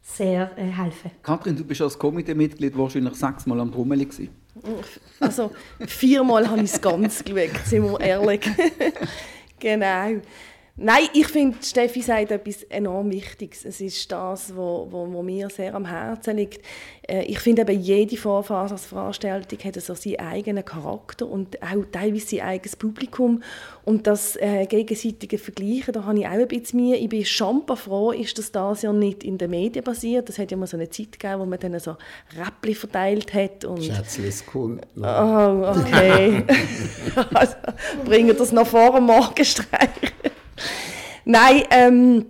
sehr 0.00 0.50
äh, 0.56 0.64
helfen. 0.64 1.10
Kathrin, 1.22 1.56
du 1.56 1.64
bist 1.64 1.80
als 1.80 1.98
Komiteemitglied 1.98 2.76
wahrscheinlich 2.76 3.14
sechsmal 3.14 3.60
am 3.60 3.70
Trommeli 3.70 4.04
gewesen. 4.04 4.30
Also 5.20 5.50
viermal 5.86 6.48
habe 6.48 6.62
ich 6.62 6.72
es 6.72 6.80
ganz 6.80 7.24
geschaut, 7.24 7.56
sind 7.64 7.84
wir 7.84 8.00
ehrlich. 8.00 8.40
genau. 9.58 10.20
Nein, 10.74 11.04
ich 11.12 11.26
finde, 11.26 11.58
Steffi 11.62 12.00
sagt 12.00 12.30
etwas 12.30 12.62
enorm 12.62 13.10
Wichtiges. 13.10 13.66
Es 13.66 13.78
ist 13.82 14.10
das, 14.10 14.48
was 14.48 14.56
wo, 14.56 14.88
wo, 14.90 15.12
wo 15.12 15.22
mir 15.22 15.50
sehr 15.50 15.74
am 15.74 15.84
Herzen 15.84 16.38
liegt. 16.38 16.64
Äh, 17.06 17.24
Ich 17.24 17.40
finde 17.40 17.62
eben, 17.62 17.78
jede 17.78 18.16
Vorfassungsveranstaltung 18.16 19.58
hat 19.58 19.74
so 19.82 19.94
seinen 19.94 20.20
eigenen 20.20 20.64
Charakter 20.64 21.26
und 21.26 21.62
auch 21.62 21.84
teilweise 21.92 22.26
sein 22.26 22.40
eigenes 22.40 22.76
Publikum. 22.76 23.42
Und 23.84 24.06
das 24.06 24.36
äh, 24.36 24.64
gegenseitige 24.64 25.36
Vergleichen, 25.36 25.92
da 25.92 26.04
habe 26.04 26.18
ich 26.18 26.26
auch 26.26 26.30
ein 26.30 26.48
bisschen 26.48 26.80
Mühe. 26.80 26.96
Ich 26.96 27.10
bin 27.10 27.26
schon 27.26 27.64
froh, 27.76 28.10
ist 28.10 28.38
das 28.38 28.50
das 28.50 28.80
ja 28.80 28.94
nicht 28.94 29.24
in 29.24 29.36
den 29.36 29.50
Medien 29.50 29.84
basiert. 29.84 30.30
Das 30.30 30.38
hat 30.38 30.50
ja 30.50 30.56
mal 30.56 30.66
so 30.66 30.78
eine 30.78 30.88
Zeit 30.88 31.12
gegeben, 31.12 31.40
wo 31.40 31.44
man 31.44 31.60
dann 31.60 31.78
so 31.80 31.96
Räppli 32.34 32.74
verteilt 32.74 33.34
hat. 33.34 33.66
Und 33.66 33.84
Schätzlis 33.84 34.46
kommt 34.46 34.86
noch. 34.96 35.06
Oh, 35.06 35.78
okay. 35.78 36.44
also, 37.34 37.56
bringen 38.06 38.34
das 38.34 38.52
noch 38.52 38.66
vor 38.66 38.94
dem 38.94 39.04
Morgenstreich. 39.04 39.90
Nein, 41.24 41.62
ähm, 41.70 42.26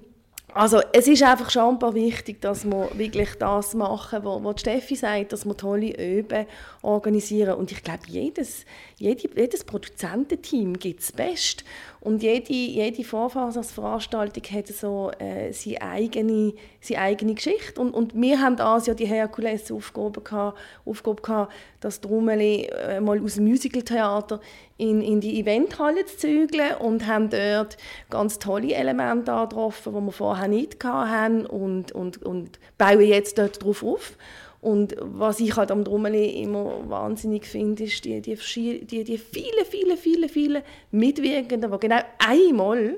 also 0.55 0.81
es 0.93 1.09
ist 1.09 1.23
einfach 1.23 1.49
scheinbar 1.49 1.95
wichtig, 1.95 2.43
dass 2.43 2.67
wir 2.67 2.91
wirklich 2.95 3.31
das 3.39 3.73
machen, 3.73 4.23
was, 4.23 4.45
was 4.45 4.61
Steffi 4.61 4.97
sagt, 4.97 5.33
dass 5.33 5.47
wir 5.47 5.57
tolle 5.57 5.95
Öben 5.99 6.45
organisieren. 6.83 7.55
Und 7.55 7.73
ich 7.73 7.83
glaube, 7.83 8.03
jedes, 8.09 8.67
jede, 8.99 9.31
jedes 9.35 9.65
Produzententeam 9.65 10.79
gibt 10.79 11.01
das 11.01 11.13
Beste. 11.13 11.65
Und 12.01 12.23
jede, 12.23 12.53
jede 12.53 13.03
Vorfassungsveranstaltung 13.03 14.43
hat 14.53 14.67
so 14.67 15.11
äh, 15.19 15.53
seine, 15.53 15.81
eigene, 15.81 16.53
seine 16.83 17.01
eigene 17.01 17.35
Geschichte. 17.35 17.81
Und, 17.81 17.95
und 17.95 18.15
wir 18.15 18.39
haben 18.39 18.61
also 18.61 18.91
ja 18.91 18.95
die 18.95 19.07
Herkules-Aufgabe 19.07 20.21
gehabt, 20.21 20.59
Aufgabe 20.85 21.23
gehabt, 21.23 21.53
das 21.81 22.01
Drummeli 22.01 22.67
äh, 22.67 23.01
mal 23.01 23.23
aus 23.23 23.37
dem 23.37 23.45
Musicaltheater 23.45 24.41
in, 24.83 25.01
in 25.01 25.21
die 25.21 25.39
Eventhalle 25.39 26.05
zu 26.07 26.17
zügeln 26.17 26.75
und 26.81 27.07
haben 27.07 27.31
dort 27.31 27.77
ganz 28.11 28.41
tolle 28.41 28.75
Elemente 28.75 29.33
angetroffen, 29.33 29.95
die 29.95 30.01
wir 30.01 30.13
vorher 30.13 30.49
nicht 30.49 30.83
hatten 30.83 31.47
und, 31.47 31.93
und, 31.93 32.23
und 32.23 32.59
bauen 32.79 33.01
jetzt 33.01 33.39
dort 33.39 33.63
drauf 33.63 33.85
auf. 33.85 34.17
Und 34.61 34.97
was 35.01 35.41
ich 35.41 35.57
halt 35.57 35.71
am 35.71 35.85
Drummeli 35.85 36.43
immer 36.43 36.89
wahnsinnig 36.89 37.47
finde, 37.47 37.85
ist 37.85 38.05
die, 38.05 38.21
die, 38.21 38.37
die, 38.85 39.05
die 39.05 39.19
viele, 39.19 39.65
viele, 39.65 39.97
viele, 39.97 40.29
viele 40.29 40.63
Mitwirkenden, 40.91 41.71
die 41.71 41.79
genau 41.79 42.01
einmal 42.19 42.97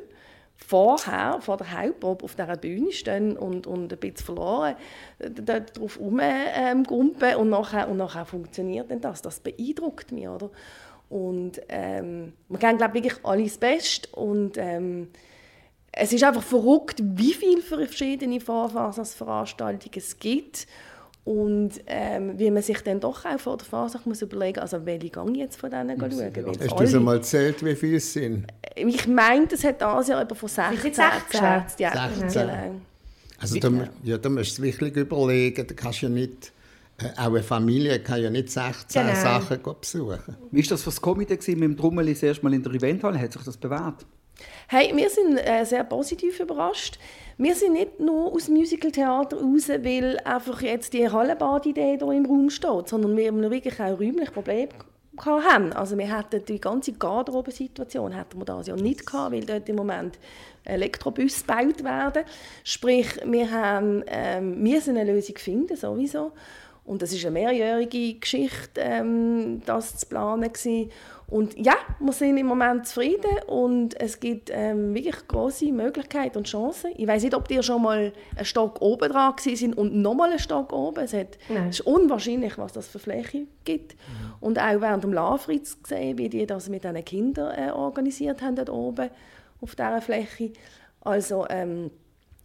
vorher, 0.57 1.39
vor 1.41 1.57
der 1.57 1.79
Hauptprobe 1.79 2.25
auf 2.25 2.35
dieser 2.35 2.57
Bühne 2.57 2.93
stehen 2.93 3.37
und, 3.37 3.67
und 3.67 3.93
ein 3.93 3.99
bisschen 3.99 4.25
verloren 4.25 4.77
dort 5.19 5.79
drauf 5.79 5.99
rumgumpen 5.99 7.29
ähm, 7.29 7.39
und 7.39 7.51
nachher, 7.51 7.89
und 7.89 7.97
nachher 7.97 8.25
funktioniert 8.25 8.91
dann 8.91 9.01
das. 9.01 9.23
Das 9.23 9.41
beeindruckt 9.41 10.13
mich, 10.13 10.29
oder? 10.29 10.51
Und 11.15 11.61
ähm, 11.69 12.33
wir 12.49 12.59
geben, 12.59 12.77
glaube 12.77 12.99
ich, 12.99 13.05
wirklich 13.05 13.25
alles 13.25 13.57
Beste 13.57 14.09
und 14.17 14.59
ähm, 14.59 15.11
es 15.93 16.13
ist 16.13 16.25
einfach 16.25 16.43
verrückt, 16.43 17.01
wie 17.01 17.33
viele 17.33 17.63
verschiedene 17.63 18.41
Vorphasenveranstaltungen 18.41 19.97
es 19.97 20.19
gibt 20.19 20.67
und 21.23 21.71
ähm, 21.87 22.37
wie 22.37 22.51
man 22.51 22.65
sich 22.65 22.81
dann 22.81 22.99
doch 22.99 23.25
auch 23.25 23.39
vor 23.39 23.57
der 23.59 23.65
Phase 23.65 24.01
muss 24.07 24.23
überlegen 24.23 24.59
also 24.59 24.85
welche 24.85 25.11
Gang 25.11 25.37
jetzt 25.37 25.61
von 25.61 25.71
denen 25.71 26.01
schauen. 26.01 26.19
Ja. 26.19 26.47
Hast 26.49 26.73
du 26.73 26.83
das 26.83 26.95
einmal 26.97 27.19
gezählt, 27.19 27.65
wie 27.65 27.77
viele 27.77 27.99
es 27.99 28.13
sind? 28.13 28.49
Ich 28.75 29.07
meine, 29.07 29.47
es 29.53 29.63
hat 29.63 29.83
das 29.83 30.09
Jahr 30.09 30.21
etwa 30.21 30.35
von 30.35 30.49
16 30.49 30.81
geschätzt. 31.31 31.79
Ja, 31.79 32.11
16. 32.13 32.51
Also 33.39 33.61
da, 33.61 33.71
ja, 34.03 34.19
da 34.19 34.29
musst 34.29 34.59
du 34.59 34.63
wirklich 34.63 34.97
überlegen, 34.97 35.65
da 35.65 35.75
kannst 35.75 36.03
du 36.03 36.07
ja 36.07 36.11
nicht... 36.11 36.51
Äh, 36.99 37.09
auch 37.19 37.27
eine 37.27 37.43
Familie 37.43 37.99
kann 38.01 38.23
ja 38.23 38.31
nicht 38.31 38.51
16 38.51 39.03
genau. 39.03 39.15
Sachen 39.15 39.61
besuchen. 39.81 40.37
Wie 40.51 40.63
war 40.63 40.69
das 40.69 40.83
für 40.83 40.91
das 40.91 41.01
Komitee 41.01 41.55
mit 41.55 41.63
dem 41.63 41.77
Drummeli 41.77 42.13
das 42.13 42.23
erste 42.23 42.45
Mal 42.45 42.55
in 42.55 42.63
der 42.63 42.73
Eventhalle? 42.73 43.19
Hat 43.19 43.33
sich 43.33 43.43
das 43.43 43.57
bewährt? 43.57 44.07
Hey, 44.69 44.93
wir 44.95 45.11
sind 45.11 45.39
äh, 45.39 45.65
sehr 45.65 45.85
positiv 45.85 46.41
überrascht. 46.41 46.99
Wir 47.37 47.55
sind 47.55 47.73
nicht 47.75 48.01
nur 48.01 48.33
aus 48.33 48.47
dem 48.47 48.55
Musical-Theater 48.55 49.37
raus, 49.41 49.69
weil 49.69 50.19
einfach 50.25 50.63
jetzt 50.63 50.93
die 50.93 51.09
Hallenbad-Idee 51.09 51.99
hier 51.99 52.13
im 52.13 52.27
Raum 52.27 52.51
steht, 52.51 52.89
sondern 52.89 53.17
wir 53.17 53.29
haben 53.29 53.51
wirklich 53.51 53.81
auch 53.81 53.99
räumlich 53.99 54.33
Probleme 54.33 54.69
haben. 55.19 55.73
Also 55.73 55.97
wir 55.97 56.11
hatten 56.11 56.45
die 56.45 56.61
ganze 56.61 56.93
Garderobensituation 56.93 58.13
hätten 58.13 58.39
wir 58.39 58.45
das 58.45 58.67
ja 58.67 58.77
nicht 58.77 59.07
gehabt, 59.07 59.33
weil 59.33 59.45
dort 59.45 59.69
im 59.69 59.77
Moment 59.77 60.19
Elektrobus 60.65 61.45
gebaut 61.47 61.85
werden. 61.85 62.25
Sprich, 62.65 63.09
wir 63.25 63.51
haben, 63.51 64.03
ähm, 64.07 64.63
müssen 64.63 64.97
eine 64.97 65.13
Lösung 65.13 65.37
finden, 65.39 65.77
sowieso. 65.77 66.33
Und 66.85 67.01
das 67.01 67.13
ist 67.13 67.25
eine 67.25 67.33
mehrjährige 67.33 68.15
Geschichte, 68.15 68.81
ähm, 68.81 69.63
das 69.65 69.97
zu 69.97 70.07
planen 70.07 70.53
gewesen. 70.53 70.91
Und 71.27 71.57
ja, 71.59 71.75
wir 72.01 72.13
sind 72.13 72.37
im 72.37 72.47
Moment 72.47 72.87
zufrieden 72.87 73.39
und 73.47 73.99
es 73.99 74.21
gibt 74.21 74.51
ähm, 74.53 74.95
wirklich 74.95 75.27
große 75.27 75.73
Möglichkeiten 75.73 76.39
und 76.39 76.47
Chancen. 76.47 76.93
Ich 76.97 77.07
weiß 77.07 77.23
nicht, 77.23 77.35
ob 77.35 77.51
ihr 77.51 77.63
schon 77.63 77.83
mal 77.83 78.13
einen 78.37 78.45
Stock 78.45 78.83
oben 78.83 79.11
dran 79.11 79.33
sind 79.39 79.77
und 79.77 79.95
nochmal 79.95 80.31
einen 80.31 80.39
Stock 80.39 80.73
oben. 80.75 81.03
Es, 81.03 81.15
hat, 81.15 81.39
es, 81.49 81.81
ist 81.81 81.87
unwahrscheinlich, 81.87 82.59
was 82.59 82.75
das 82.75 82.89
für 82.89 82.99
Fläche 82.99 83.47
gibt. 83.65 83.95
Mhm. 83.95 84.35
Und 84.41 84.59
auch 84.59 84.81
während 84.83 85.03
dem 85.03 85.15
Lafritz 85.15 85.83
gesehen, 85.83 86.19
wie 86.19 86.29
die 86.29 86.47
das 86.47 86.69
mit 86.69 86.85
diesen 86.85 87.05
Kindern 87.05 87.55
äh, 87.57 87.71
organisiert 87.73 88.43
haben 88.43 88.57
dort 88.57 88.69
oben 88.69 89.09
auf 89.63 89.75
dieser 89.75 90.03
Fläche. 90.03 90.53
Also 91.01 91.47
ähm, 91.49 91.91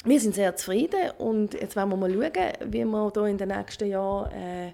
wir 0.06 0.20
sind 0.20 0.36
sehr 0.36 0.56
zufrieden 0.56 1.12
und 1.18 1.54
jetzt 1.54 1.76
wollen 1.76 1.90
wir 1.90 1.98
mal 1.98 2.12
schauen, 2.12 2.72
wie 2.72 2.86
wir 2.86 3.12
hier 3.14 3.26
in 3.26 3.38
den 3.38 3.50
nächsten 3.50 3.90
Jahren 3.90 4.32
äh, 4.32 4.72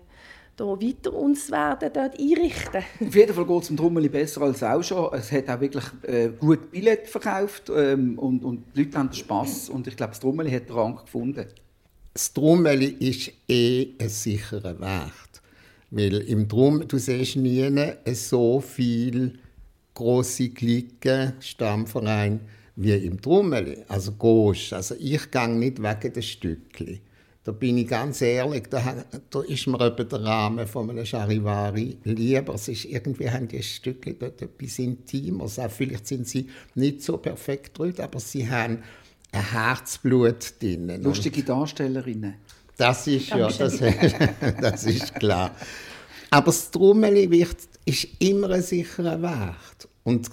da 0.56 0.66
weiter 0.66 1.14
uns 1.14 1.52
werden 1.52 1.90
dort 1.94 2.20
einrichten. 2.20 2.84
Auf 3.06 3.16
jeden 3.16 3.34
Fall 3.34 3.46
geht 3.46 3.64
es 3.64 3.70
im 3.70 3.78
Trommeli 3.78 4.08
besser 4.08 4.42
als 4.44 4.64
auch 4.64 4.82
schon. 4.82 5.14
Es 5.14 5.32
hat 5.32 5.50
auch 5.50 5.60
wirklich 5.60 5.84
äh, 6.04 6.30
gut 6.30 6.72
Billett 6.72 7.08
verkauft 7.08 7.72
ähm, 7.76 8.18
und, 8.18 8.44
und 8.44 8.64
die 8.74 8.84
Leute 8.84 8.98
haben 8.98 9.12
Spass 9.12 9.70
und 9.70 9.88
ich 9.88 9.98
glaube, 9.98 10.12
das 10.12 10.20
Trommeli 10.20 10.52
hat 10.52 10.70
den 10.70 10.76
Rang 10.76 10.96
gefunden. 10.98 11.46
Das 12.14 12.32
Trommeli 12.32 12.86
ist 12.86 13.32
eh 13.50 13.90
ein 14.00 14.10
sicherer 14.10 14.80
Wert, 14.80 15.42
weil 15.92 16.22
im 16.22 16.48
Drum, 16.48 16.88
du 16.88 16.98
siehst 16.98 17.36
nie 17.36 17.94
so 18.14 18.62
viele 18.62 19.34
grosse 19.94 20.50
Klicken, 20.50 21.34
Stammvereine, 21.40 22.40
wie 22.76 22.94
im 22.94 23.22
Trommeli. 23.22 23.78
Also 23.88 24.14
gehst. 24.14 24.74
Also 24.74 24.96
ich 25.00 25.32
gehe 25.32 25.48
nicht 25.48 25.82
wegen 25.82 26.14
den 26.14 26.24
Stückchen. 26.24 27.00
Da 27.44 27.52
bin 27.52 27.78
ich 27.78 27.88
ganz 27.88 28.22
ehrlich, 28.22 28.64
da, 28.72 29.06
da 29.30 29.42
ist 29.42 29.68
mir 29.68 29.80
etwa 29.80 30.04
der 30.04 30.24
Rahmen 30.24 30.66
von 30.66 30.90
einem 30.90 31.06
Charivari 31.06 31.98
lieber. 32.04 32.56
Es 32.56 32.68
ist, 32.68 32.86
irgendwie 32.86 33.30
haben 33.30 33.48
die 33.48 33.62
Stücke 33.62 34.16
dort 34.16 34.42
etwas 34.42 34.80
Intimes. 34.80 35.60
Auch 35.60 35.70
vielleicht 35.70 36.08
sind 36.08 36.28
sie 36.28 36.50
nicht 36.74 37.04
so 37.04 37.18
perfekt 37.18 37.78
drin, 37.78 37.94
aber 38.00 38.20
sie 38.20 38.50
haben 38.50 38.80
ein 39.32 39.52
Herzblut 39.52 40.56
drin. 40.60 41.04
Lustige 41.04 41.44
Darstellerinnen. 41.44 42.34
Das 42.78 43.06
ist 43.06 43.30
ja, 43.30 43.48
das, 43.48 43.80
das 44.62 44.84
ist 44.86 45.14
klar. 45.16 45.56
Aber 46.32 46.48
das 46.48 46.72
Trommeli 46.72 47.30
wird, 47.30 47.58
ist 47.86 48.08
immer 48.20 48.50
ein 48.50 48.64
sicherer 48.64 49.22
Wert. 49.22 49.88
Und 50.04 50.32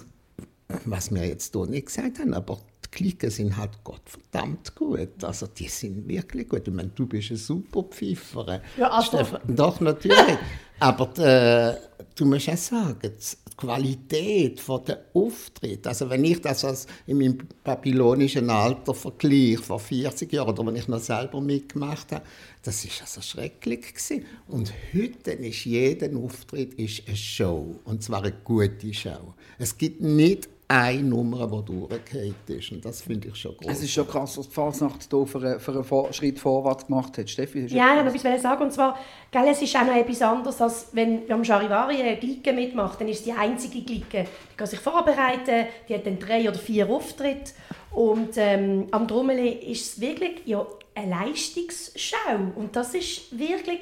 was 0.85 1.13
wir 1.13 1.25
jetzt 1.25 1.53
hier 1.53 1.65
nicht 1.65 1.87
gesagt 1.87 2.19
haben, 2.19 2.33
aber 2.33 2.59
Klicken 2.93 3.31
sind 3.31 3.57
halt 3.57 3.83
Gottverdammt 3.83 4.75
gut. 4.75 5.23
Also 5.23 5.47
die 5.47 5.67
sind 5.67 6.07
wirklich 6.07 6.47
gut. 6.47 6.67
Ich 6.67 6.73
meine, 6.73 6.89
du 6.89 7.07
bist 7.07 7.31
ein 7.31 7.37
super 7.37 7.83
Pfeifer. 7.83 8.61
Ja, 8.77 8.91
also. 8.91 9.17
Stefan, 9.17 9.41
doch, 9.47 9.79
natürlich. 9.79 10.17
Aber 10.79 11.05
die, 11.07 11.21
äh, 11.21 11.75
du 12.15 12.25
musst 12.25 12.49
auch 12.49 12.57
sagen, 12.57 12.97
die 13.01 13.55
Qualität 13.55 14.61
der 14.85 15.05
Auftritt, 15.13 15.87
also 15.87 16.09
wenn 16.09 16.25
ich 16.25 16.41
das 16.41 16.65
als 16.65 16.87
in 17.07 17.19
meinem 17.19 17.37
babylonischen 17.63 18.49
Alter 18.49 18.93
vergleiche, 18.93 19.59
vor 19.59 19.79
40 19.79 20.33
Jahren, 20.33 20.49
oder 20.49 20.65
wenn 20.65 20.75
ich 20.75 20.87
noch 20.87 20.99
selber 20.99 21.39
mitgemacht 21.39 22.11
habe, 22.11 22.25
das 22.63 22.83
ist 22.83 23.01
also 23.01 23.21
schrecklich 23.21 23.93
gewesen. 23.93 24.25
Und 24.47 24.73
heute 24.93 25.31
ist 25.31 25.63
jeder 25.63 26.09
Auftritt 26.17 26.73
ist 26.73 27.07
eine 27.07 27.15
Show, 27.15 27.79
und 27.85 28.03
zwar 28.03 28.23
eine 28.23 28.33
gute 28.43 28.93
Show. 28.93 29.35
Es 29.57 29.77
gibt 29.77 30.01
nicht 30.01 30.49
eine 30.67 31.03
Nummer, 31.03 31.47
die 31.47 31.65
durchgefallen 31.65 32.35
ist. 32.47 32.71
Und 32.71 32.85
das 32.85 33.01
finde 33.01 33.27
ich 33.27 33.35
schon 33.35 33.55
groß. 33.57 33.71
Es 33.71 33.83
ist 33.83 33.91
schon 33.91 34.07
krass, 34.07 34.37
was 34.37 34.47
die 34.47 34.53
Fasnacht 34.53 35.07
hier 35.09 35.25
für 35.25 35.37
einen, 35.39 35.59
für 35.59 35.71
einen 35.71 36.13
Schritt 36.13 36.39
vorwärts 36.39 36.87
gemacht 36.87 37.17
hat. 37.17 37.29
Steffi, 37.29 37.65
ja, 37.67 37.97
ich 37.97 38.05
wollte 38.05 38.27
etwas 38.27 38.41
sagen. 38.41 38.63
Und 38.63 38.71
zwar, 38.71 38.97
gell, 39.31 39.47
es 39.49 39.61
ist 39.61 39.75
auch 39.75 39.85
noch 39.85 39.95
etwas 39.95 40.21
anderes, 40.21 40.61
als 40.61 40.87
wenn 40.93 41.29
am 41.31 41.43
Charivari 41.43 42.01
eine 42.01 42.17
Glicke 42.17 42.53
mitmacht, 42.53 43.01
dann 43.01 43.07
ist 43.07 43.19
es 43.19 43.23
die 43.25 43.33
einzige 43.33 43.81
Glicke. 43.81 44.25
Die 44.51 44.57
kann 44.57 44.67
sich 44.67 44.79
vorbereiten, 44.79 45.67
die 45.87 45.93
hat 45.95 46.05
dann 46.05 46.19
drei 46.19 46.47
oder 46.47 46.57
vier 46.57 46.89
Auftritte. 46.89 47.51
Und 47.91 48.37
ähm, 48.37 48.87
am 48.91 49.07
Drummeli 49.07 49.49
ist 49.49 49.93
es 49.93 50.01
wirklich 50.01 50.41
ja, 50.45 50.65
eine 50.95 51.11
Leistungsschau. 51.11 52.51
Und 52.55 52.75
das 52.75 52.95
ist 52.95 53.37
wirklich, 53.37 53.81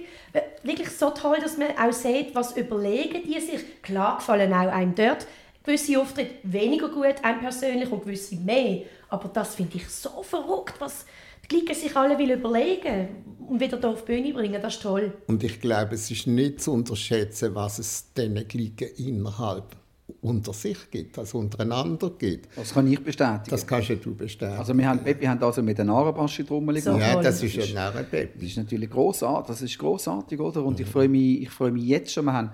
wirklich 0.64 0.90
so 0.90 1.12
toll, 1.12 1.38
dass 1.42 1.58
man 1.58 1.70
auch 1.82 1.94
sieht, 1.94 2.36
was 2.36 2.58
überlegen 2.58 3.22
die 3.24 3.40
sich. 3.40 3.82
Klar 3.82 4.18
gefallen 4.18 4.54
auch 4.54 4.72
einem 4.72 4.96
dort 4.96 5.28
gewisse 5.64 6.00
Auftritte 6.00 6.36
weniger 6.44 6.90
gut, 6.90 7.24
einem 7.24 7.40
persönlich, 7.40 7.92
und 7.92 8.04
gewisse 8.04 8.36
mehr. 8.36 8.84
Aber 9.10 9.30
das 9.30 9.56
finde 9.56 9.78
ich 9.78 9.88
so 9.90 10.24
verrückt, 10.24 10.76
was 10.80 11.06
die 11.44 11.48
Glieder 11.48 11.74
sich 11.74 11.96
alle 11.96 12.18
will 12.18 12.32
überlegen 12.32 13.10
und 13.48 13.60
wieder 13.60 13.78
hier 13.78 13.90
auf 13.90 14.06
die 14.06 14.14
Bühne 14.14 14.34
bringen. 14.34 14.62
Das 14.62 14.76
ist 14.76 14.84
toll. 14.84 15.14
Und 15.28 15.44
ich 15.44 15.60
glaube, 15.60 15.96
es 15.96 16.10
ist 16.10 16.28
nicht 16.28 16.62
zu 16.62 16.72
unterschätzen, 16.72 17.54
was 17.54 17.80
es 17.80 18.14
diesen 18.14 18.48
Gliedern 18.48 18.90
innerhalb 18.98 19.76
unter 20.22 20.54
sich 20.54 20.78
gibt, 20.92 21.18
also 21.18 21.40
untereinander 21.40 22.12
gibt. 22.12 22.56
Das 22.56 22.74
kann 22.74 22.92
ich 22.92 23.00
bestätigen. 23.04 23.44
Das 23.50 23.66
kannst 23.66 23.90
ja 23.90 23.96
du 23.96 24.14
bestätigen. 24.14 24.60
Also 24.60 24.78
wir 24.78 24.88
haben, 24.88 25.00
wir 25.04 25.30
haben 25.30 25.42
also 25.42 25.64
mit 25.64 25.78
der 25.78 25.86
Narrenbasche 25.86 26.44
drum 26.44 26.68
so 26.80 26.98
Ja, 26.98 27.22
das 27.22 27.42
ist 27.42 27.56
ja 27.56 27.74
Narrenbaby. 27.74 28.34
Das 28.36 28.44
ist 28.44 28.58
natürlich 28.58 28.90
großartig, 28.90 29.48
das 29.48 29.62
ist 29.62 29.78
großartig, 29.80 30.40
oder? 30.40 30.64
Und 30.64 30.80
mhm. 30.80 30.86
ich 30.86 30.92
freue 30.92 31.10
mich, 31.10 31.42
ich 31.44 31.50
freue 31.50 31.72
mich 31.72 31.86
jetzt 31.86 32.14
schon. 32.14 32.26
Wir 32.26 32.34
haben 32.34 32.52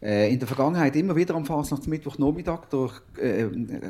in 0.00 0.38
der 0.38 0.48
Vergangenheit 0.48 0.96
immer 0.96 1.14
wieder 1.14 1.34
am 1.34 1.44
Fasnachtsmittwochnachmittag 1.44 2.66
durch 2.70 3.02
äh, 3.18 3.46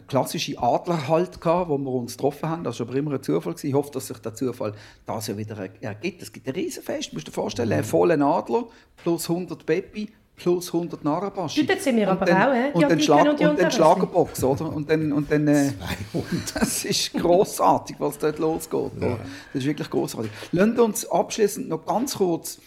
klassische 0.08 0.58
Adlerhalt 0.58 1.40
gehabt, 1.40 1.68
wo 1.68 1.78
wir 1.78 1.90
uns 1.90 2.16
getroffen 2.16 2.48
haben. 2.48 2.64
Das 2.64 2.80
war 2.80 2.88
aber 2.88 2.96
immer 2.96 3.12
ein 3.12 3.22
Zufall. 3.22 3.54
Ich 3.62 3.74
hoffe, 3.74 3.92
dass 3.92 4.08
sich 4.08 4.18
der 4.18 4.34
Zufall 4.34 4.74
das 5.06 5.28
ja 5.28 5.36
wieder 5.36 5.56
ergibt. 5.80 6.22
Es 6.22 6.32
gibt 6.32 6.48
ein 6.48 6.54
Riesenfest, 6.54 7.12
musst 7.12 7.28
du 7.28 7.30
dir 7.30 7.34
vorstellen, 7.34 7.72
ein 7.72 7.84
voller 7.84 8.20
Adler 8.20 8.64
plus 8.96 9.30
100 9.30 9.64
Peppi 9.64 10.08
plus 10.40 10.72
100 10.74 11.04
Narabaschi. 11.04 11.66
Dort 11.66 11.80
sind 11.80 11.96
wir 11.96 12.10
aber 12.10 12.24
dann, 12.24 12.42
auch, 12.42 12.54
he? 12.54 12.72
und, 12.72 12.90
dann 12.90 13.00
Schlag, 13.00 13.28
und, 13.28 13.40
und 13.40 13.60
dann 13.60 13.70
Schlagerbox, 13.70 14.42
oder? 14.42 14.72
Und 14.72 14.90
dann, 14.90 15.12
und 15.12 15.30
dann, 15.30 15.46
äh, 15.46 15.72
das 16.54 16.84
ist 16.84 17.12
großartig, 17.12 17.96
was 17.98 18.18
dort 18.18 18.38
losgeht. 18.38 18.92
Ja. 19.00 19.18
Das 19.52 19.62
ist 19.62 19.66
wirklich 19.66 19.90
großartig. 19.90 20.30
Lassen 20.52 20.76
wir 20.76 20.84
uns 20.84 21.08
abschließend 21.08 21.68
noch 21.68 21.84
ganz 21.84 22.16
kurz 22.16 22.58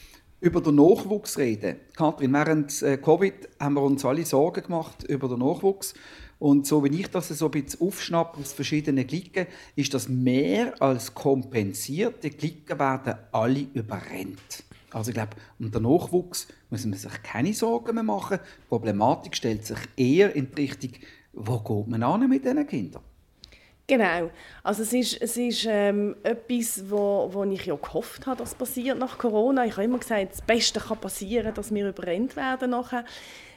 über 0.44 0.60
den 0.60 0.76
Nachwuchs 0.76 1.38
reden. 1.38 1.78
Kathrin, 1.96 2.34
während 2.34 2.82
äh, 2.82 2.98
Covid 2.98 3.34
haben 3.62 3.76
wir 3.76 3.82
uns 3.82 4.04
alle 4.04 4.26
Sorgen 4.26 4.62
gemacht 4.62 5.04
über 5.06 5.30
den 5.30 5.40
Nachwuchs. 5.40 5.94
Und 6.38 6.68
so 6.68 6.84
wie 6.84 7.00
ich 7.00 7.08
das 7.08 7.30
so 7.30 7.46
ein 7.46 7.52
bisschen 7.52 7.88
aufschnappe 7.88 8.42
aus 8.42 8.52
verschiedenen 8.52 9.08
Klicken, 9.08 9.48
ist 9.78 9.94
das 9.94 10.10
mehr 10.10 10.74
als 10.82 11.14
kompensiert. 11.14 12.26
Die 12.26 12.30
Klicken 12.30 12.78
werden 12.78 13.16
alle 13.32 13.68
überrennt. 13.74 14.66
Also 14.92 15.12
ich 15.12 15.16
glaube, 15.16 15.38
um 15.60 15.72
den 15.72 15.84
Nachwuchs 15.84 16.50
muss 16.70 16.86
man 16.86 17.00
sich 17.00 17.24
keine 17.24 17.54
Sorgen 17.54 17.96
mehr 17.96 18.04
machen. 18.04 18.40
Die 18.44 18.68
Problematik 18.68 19.38
stellt 19.38 19.66
sich 19.66 19.80
eher 19.96 20.36
in 20.36 20.52
die 20.52 20.62
Richtung, 20.64 20.92
wo 21.32 21.60
geht 21.60 21.88
man 21.88 22.04
an 22.04 22.30
mit 22.30 22.44
diesen 22.44 22.68
Kindern? 22.68 23.02
Genau. 23.86 24.30
Also 24.64 24.84
es 24.84 24.94
ist, 24.94 25.22
es 25.22 25.36
ist 25.36 25.66
ähm, 25.70 26.16
etwas, 26.24 26.90
wo, 26.90 27.30
wo 27.34 27.44
ich 27.44 27.66
ja 27.66 27.76
gehofft 27.76 28.26
habe, 28.26 28.38
dass 28.38 28.56
passiert 28.56 28.98
nach 28.98 29.18
Corona. 29.18 29.66
Ich 29.66 29.74
habe 29.74 29.84
immer 29.84 30.00
gesagt, 30.00 30.32
das 30.32 30.42
Beste 30.42 30.80
kann 30.80 31.00
passieren, 31.00 31.54
dass 31.54 31.74
wir 31.74 31.90
überrennt 31.90 32.38
werden 32.38 32.72
nachher. 32.72 33.04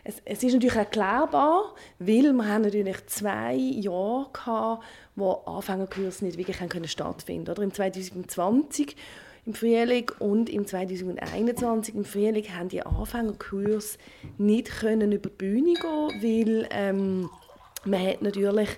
Es, 0.02 0.20
es 0.24 0.42
ist 0.42 0.54
natürlich 0.54 0.74
erklärbar, 0.74 1.74
weil 2.00 2.32
wir 2.32 2.48
haben 2.48 2.62
natürlich 2.62 3.06
zwei 3.06 3.54
Jahre 3.54 4.26
gehabt, 4.32 4.84
wo 5.14 5.32
Anfängerkurse 5.46 6.24
nicht 6.24 6.38
wirklich 6.38 6.58
können 6.68 6.88
stattfinden 6.88 7.46
konnten. 7.46 7.62
Im 7.62 7.72
2020 7.72 8.96
im 9.46 9.54
Frühling 9.54 10.10
und 10.18 10.50
im 10.50 10.66
2021 10.66 11.94
im 11.94 12.04
Frühling 12.04 12.52
haben 12.52 12.68
die 12.68 12.84
Anfängerkurse 12.84 13.96
nicht 14.38 14.80
können 14.80 15.12
über 15.12 15.30
die 15.30 15.36
Bühne 15.36 15.74
gehen, 15.74 16.20
weil 16.20 16.68
ähm, 16.72 17.30
man 17.84 18.04
hat 18.04 18.22
natürlich 18.22 18.68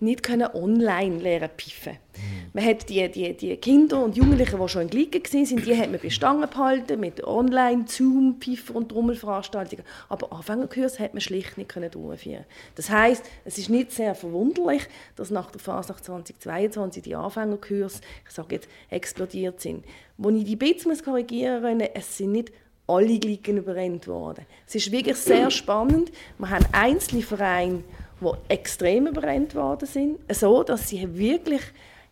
nicht 0.00 0.22
können 0.22 0.48
online 0.54 1.18
lernen 1.18 1.50
piffen. 1.56 1.92
Mhm. 1.92 2.50
Man 2.52 2.64
hat 2.64 2.88
die, 2.88 3.08
die, 3.10 3.36
die 3.36 3.56
Kinder 3.56 4.02
und 4.02 4.16
Jugendlichen, 4.16 4.60
die 4.60 4.68
schon 4.68 4.82
in 4.82 4.90
Glicken 4.90 5.22
waren, 5.22 5.64
die 5.64 5.76
hat 5.76 5.90
man 5.90 6.00
bei 6.00 6.10
Stangen 6.10 6.48
behalten 6.48 7.00
mit 7.00 7.22
online, 7.24 7.84
Zoom, 7.86 8.38
Piffer 8.38 8.76
und 8.76 8.88
Trommelveranstaltungen. 8.88 9.84
Aber 10.08 10.32
Anfängerkurs 10.32 10.98
hat 10.98 11.14
man 11.14 11.20
schlicht 11.20 11.58
nicht 11.58 11.68
können 11.68 11.90
durchführen. 11.90 12.44
Das 12.74 12.90
heißt, 12.90 13.24
es 13.44 13.58
ist 13.58 13.70
nicht 13.70 13.92
sehr 13.92 14.14
verwunderlich, 14.14 14.82
dass 15.14 15.30
nach 15.30 15.50
der 15.50 15.60
Phase 15.60 15.92
nach 15.92 16.00
2022 16.00 17.02
die 17.02 17.14
Anfängerkurs, 17.14 18.00
ich 18.26 18.30
sage 18.32 18.56
jetzt, 18.56 18.68
explodiert 18.90 19.60
sind. 19.60 19.84
Wo 20.16 20.30
ich 20.30 20.44
die 20.44 20.56
Bits 20.56 20.86
muss 20.86 21.04
korrigieren 21.04 21.78
muss, 21.78 21.88
es 21.94 22.16
sind 22.16 22.32
nicht 22.32 22.52
alle 22.86 23.18
Glicken 23.18 23.58
überrennt 23.58 24.06
worden. 24.06 24.46
Es 24.66 24.76
ist 24.76 24.92
wirklich 24.92 25.16
sehr 25.16 25.50
spannend. 25.50 26.12
Wir 26.38 26.50
haben 26.50 26.66
einzelne 26.72 27.22
Vereine, 27.22 27.82
die 28.20 28.32
extrem 28.48 29.06
überrennt 29.06 29.54
worden 29.54 29.86
sind, 29.86 30.18
so 30.32 30.62
dass 30.62 30.88
sie 30.88 31.16
wirklich 31.16 31.62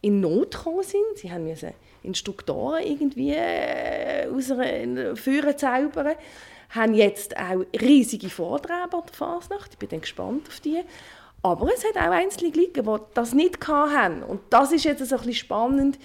in 0.01 0.21
Not 0.21 0.53
gekommen 0.53 0.83
sind. 0.83 1.17
Sie 1.17 1.33
haben 1.33 1.45
müssen 1.45 1.73
Instruktoren 2.03 2.83
irgendwie 2.83 3.33
äh, 3.33 4.29
aus 4.29 4.51
einer 4.51 5.17
Führer 5.17 5.57
zaubern, 5.57 6.15
haben 6.71 6.95
jetzt 6.95 7.37
auch 7.37 7.65
riesige 7.81 8.29
Vorträge 8.29 8.75
an 8.75 8.91
der 8.91 9.15
Fasnacht. 9.15 9.73
Ich 9.73 9.79
bin 9.79 9.89
dann 9.89 10.01
gespannt 10.03 10.49
auf 10.49 10.61
die. 10.61 10.83
Aber 11.43 11.69
es 11.75 11.85
hat 11.85 11.97
auch 11.97 12.11
Einzelne 12.11 12.51
gegeben, 12.51 12.87
die 12.87 13.03
das 13.15 13.35
nicht 13.35 13.67
hatten. 13.67 14.23
Und 14.23 14.41
das 14.51 14.73
ist 14.73 14.85
jetzt 14.85 15.03
ein 15.03 15.09
bisschen 15.09 15.35
spannend, 15.35 15.99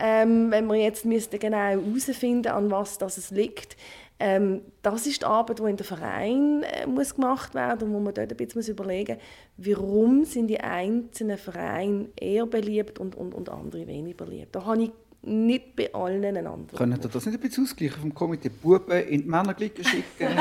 ähm, 0.00 0.50
wenn 0.50 0.66
wir 0.66 0.76
jetzt 0.76 1.04
genau 1.04 1.56
herausfinden, 1.56 2.48
an 2.48 2.70
was 2.70 2.98
das 2.98 3.30
liegt. 3.30 3.76
Ähm, 4.20 4.62
das 4.82 5.06
ist 5.06 5.22
die 5.22 5.26
Arbeit, 5.26 5.60
die 5.60 5.64
in 5.64 5.76
den 5.76 5.86
Verein 5.86 6.64
äh, 6.64 6.86
muss 6.86 7.14
gemacht 7.14 7.54
werden 7.54 7.88
muss, 7.88 7.98
wo 7.98 8.00
man 8.00 8.14
dort 8.14 8.30
ein 8.30 8.36
bisschen 8.36 8.58
muss 8.58 8.68
überlegen 8.68 9.18
muss, 9.56 9.68
warum 9.68 10.24
sind 10.24 10.48
die 10.48 10.58
einzelnen 10.58 11.38
Vereine 11.38 12.08
eher 12.16 12.46
beliebt 12.46 12.98
und, 12.98 13.14
und, 13.14 13.32
und 13.32 13.48
andere 13.48 13.86
weniger 13.86 14.24
beliebt. 14.24 14.56
Da 14.56 14.64
habe 14.64 14.82
ich 14.82 14.90
nicht 15.22 15.76
bei 15.76 15.92
allen 15.94 16.24
eine 16.24 16.48
Antwort. 16.48 16.76
Können 16.76 17.00
Sie 17.00 17.08
das 17.08 17.26
nicht 17.26 17.34
ein 17.34 17.40
bisschen 17.40 17.64
ausgleichen 17.64 18.00
vom 18.00 18.14
Komitee 18.14 18.48
Buben 18.48 18.90
in 18.90 19.22
die 19.22 19.28
Männerglicken 19.28 19.84
schicken? 19.84 20.28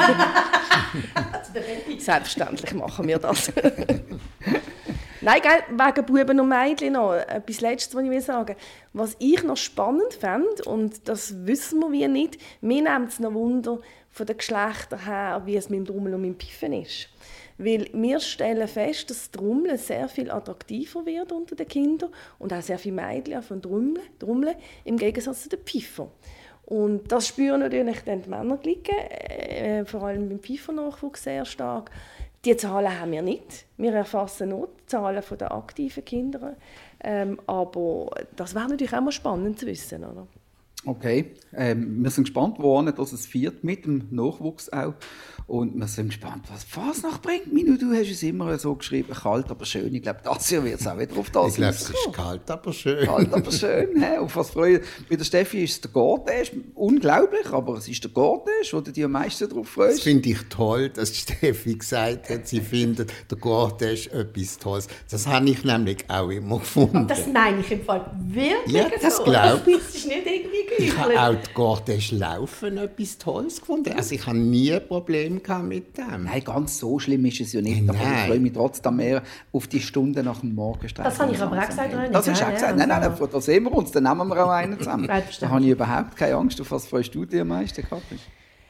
Selbstverständlich 1.98 2.74
machen 2.74 3.08
wir 3.08 3.20
das. 3.20 3.52
Nein, 5.22 5.42
gell, 5.42 5.78
wegen 5.78 6.06
Buben 6.06 6.40
und 6.40 6.50
Mädchen 6.50 6.94
noch 6.94 7.14
etwas 7.14 7.62
Letztes, 7.62 7.96
was 7.96 8.04
ich 8.04 8.24
sagen. 8.24 8.56
Was 8.94 9.16
ich 9.18 9.44
noch 9.44 9.58
spannend 9.58 10.14
fände, 10.14 10.64
und 10.66 11.08
das 11.08 11.46
wissen 11.48 11.80
wir 11.80 11.92
wie 11.92 12.08
nicht, 12.08 12.38
mir 12.62 12.84
nimmt 12.84 13.10
es 13.10 13.20
noch 13.20 13.34
Wunder 13.34 13.80
von 14.12 14.26
den 14.28 14.38
Geschlechtern 14.38 15.06
her, 15.06 15.42
wie 15.46 15.56
es 15.56 15.70
mit 15.70 15.80
dem 15.80 15.86
Drummel 15.86 16.14
und 16.14 16.22
mit 16.22 16.32
dem 16.32 16.38
Piffen 16.38 16.74
ist. 16.74 17.10
Weil 17.58 17.90
wir 17.94 18.20
stellen 18.20 18.68
fest, 18.68 19.10
dass 19.10 19.18
das 19.18 19.32
Trommeln 19.32 19.78
sehr 19.78 20.08
viel 20.08 20.30
attraktiver 20.30 21.04
wird 21.08 21.32
unter 21.32 21.56
den 21.56 21.68
Kindern 21.68 22.12
und 22.38 22.54
auch 22.54 22.62
sehr 22.62 22.78
viele 22.78 22.96
Mädchen 22.96 23.42
von 23.42 23.62
Trommeln, 23.62 24.56
im 24.86 24.98
Gegensatz 24.98 25.44
zu 25.44 25.50
den 25.50 25.60
Pfeifer. 25.62 26.12
Und 26.66 27.12
das 27.12 27.30
spüren 27.30 27.62
natürlich 27.62 28.02
dann 28.02 28.22
die 28.22 28.30
Männer, 28.30 28.60
äh, 28.64 29.86
vor 29.86 30.04
allem 30.04 30.28
beim 30.28 30.40
Pfeifernachwuchs 30.40 31.24
sehr 31.24 31.46
stark. 31.46 31.90
Die 32.48 32.56
Zahlen 32.56 32.98
haben 32.98 33.12
wir 33.12 33.22
nicht. 33.22 33.66
Wir 33.76 33.94
erfassen 33.94 34.48
nur 34.48 34.70
die 34.70 34.86
Zahlen 34.86 35.22
der 35.38 35.52
aktiven 35.52 36.06
Kinder. 36.06 36.56
Ähm, 37.04 37.42
aber 37.46 38.10
das 38.38 38.56
wäre 38.56 38.70
natürlich 38.70 38.94
auch 38.94 39.02
mal 39.02 39.12
spannend 39.12 39.60
zu 39.60 39.66
wissen. 39.66 40.06
Oder? 40.06 40.26
Okay, 40.86 41.34
ähm, 41.54 42.02
wir 42.02 42.10
sind 42.10 42.24
gespannt, 42.24 42.56
wohin 42.60 42.94
das 42.96 43.12
es 43.12 43.26
führt 43.26 43.66
mit 43.66 43.84
dem 43.84 44.08
Nachwuchs 44.12 44.70
auch. 44.70 44.94
Und 45.48 45.80
wir 45.80 45.88
sind 45.88 46.10
gespannt, 46.10 46.44
was 46.52 46.66
Fasnacht 46.66 47.22
bringt. 47.22 47.54
Minu, 47.54 47.78
du 47.78 47.94
hast 47.94 48.12
es 48.12 48.22
immer 48.22 48.60
so 48.60 48.76
geschrieben, 48.76 49.14
kalt, 49.14 49.50
aber 49.50 49.64
schön. 49.64 49.96
Ich 49.96 50.02
glaube, 50.02 50.20
das 50.22 50.50
Jahr 50.50 50.62
wird 50.66 50.82
es 50.82 50.86
auch 50.86 51.00
wieder 51.00 51.16
auf 51.18 51.30
das 51.30 51.52
Ich 51.52 51.56
glaube, 51.56 51.74
es 51.74 51.90
ist 51.90 52.14
kalt, 52.14 52.52
aber 52.52 52.74
schön. 52.74 53.06
Kalt, 53.06 53.34
aber 53.34 53.50
schön. 53.50 53.88
He? 53.96 54.18
Auf 54.18 54.36
was 54.36 54.50
freue 54.50 54.82
Bei 55.10 55.16
der 55.16 55.24
Steffi 55.24 55.64
ist 55.64 55.72
es 55.72 55.82
der 55.82 55.92
Gordesch. 55.92 56.52
Unglaublich, 56.76 57.50
aber 57.50 57.78
es 57.78 57.88
ist 57.88 58.04
der 58.04 58.12
Gordesch, 58.12 58.74
wo 58.74 58.82
du 58.82 58.92
dich 58.92 59.06
am 59.06 59.12
meisten 59.12 59.48
darauf 59.48 59.70
freust. 59.70 60.00
Das 60.00 60.04
finde 60.04 60.30
ich 60.32 60.42
toll, 60.50 60.90
dass 60.90 61.16
Steffi 61.16 61.76
gesagt 61.76 62.30
hat, 62.30 62.46
sie 62.46 62.60
findet 62.60 63.14
der 63.32 63.38
Gordesch 63.38 64.08
etwas 64.08 64.58
Tolles. 64.58 64.90
Das 65.10 65.28
habe 65.28 65.50
ich 65.50 65.64
nämlich 65.64 66.04
auch 66.10 66.30
immer 66.30 66.60
gefunden. 66.60 67.08
Das 67.08 67.26
meine 67.26 67.62
ich 67.62 67.72
im 67.72 67.84
Fall 67.86 68.12
wirklich 68.20 68.76
ja, 68.76 68.90
das 69.02 69.16
so. 69.16 69.24
glaube 69.24 69.62
ich. 69.66 69.78
Das 69.88 69.96
ist 69.96 70.08
nicht 70.08 70.26
irgendwie 70.26 70.84
Ich 70.84 70.98
habe 70.98 71.22
auch 71.22 71.36
die 71.36 71.54
Gordesch 71.54 72.12
Laufen 72.12 72.78
etwas 72.78 73.18
Tolles 73.18 73.62
gefunden. 73.62 73.94
Also 73.94 74.16
ich 74.16 74.26
habe 74.26 74.38
nie 74.38 74.74
ein 74.74 74.82
Problem 75.42 75.68
mit 75.68 75.98
dem. 75.98 76.24
Nein, 76.24 76.44
ganz 76.44 76.78
so 76.80 77.00
schlimm 77.00 77.26
ist 77.26 77.40
es 77.42 77.54
ja 77.54 77.62
nicht. 77.62 77.84
Nein. 77.84 77.96
Aber 77.96 78.14
ich 78.14 78.28
freue 78.28 78.40
mich 78.40 78.54
trotzdem 78.54 78.96
mehr 78.96 79.24
auf 79.52 79.68
die 79.68 79.80
Stunde 79.80 80.24
nach 80.24 80.42
dem 80.42 80.56
Morgenstreich. 80.56 81.06
Das 81.06 81.20
habe 81.20 81.32
ich 81.32 81.42
aber 81.42 81.58
auch 81.58 81.68
gesagt, 81.68 81.94
René. 81.94 82.10
Das 82.10 82.28
hast 82.28 82.42
du 82.42 82.46
auch 82.46 82.54
gesagt. 82.54 82.78
Nein, 82.78 82.90
nein, 82.90 83.14
da 83.32 83.42
sehen 83.42 83.64
wir 83.64 83.74
uns, 83.74 83.92
dann 83.92 84.04
nehmen 84.04 84.28
wir 84.28 84.46
auch 84.46 84.50
einen 84.50 84.78
zusammen. 84.78 85.08
da 85.40 85.50
habe 85.50 85.62
ich 85.62 85.70
überhaupt 85.70 86.16
keine 86.16 86.36
Angst. 86.36 86.60
Auf 86.62 86.72
was 86.72 86.88
freust 86.88 87.14
du 87.14 87.26
dich 87.26 87.42
am 87.42 87.50
meisten, 87.50 87.82
Katrin? 87.82 88.20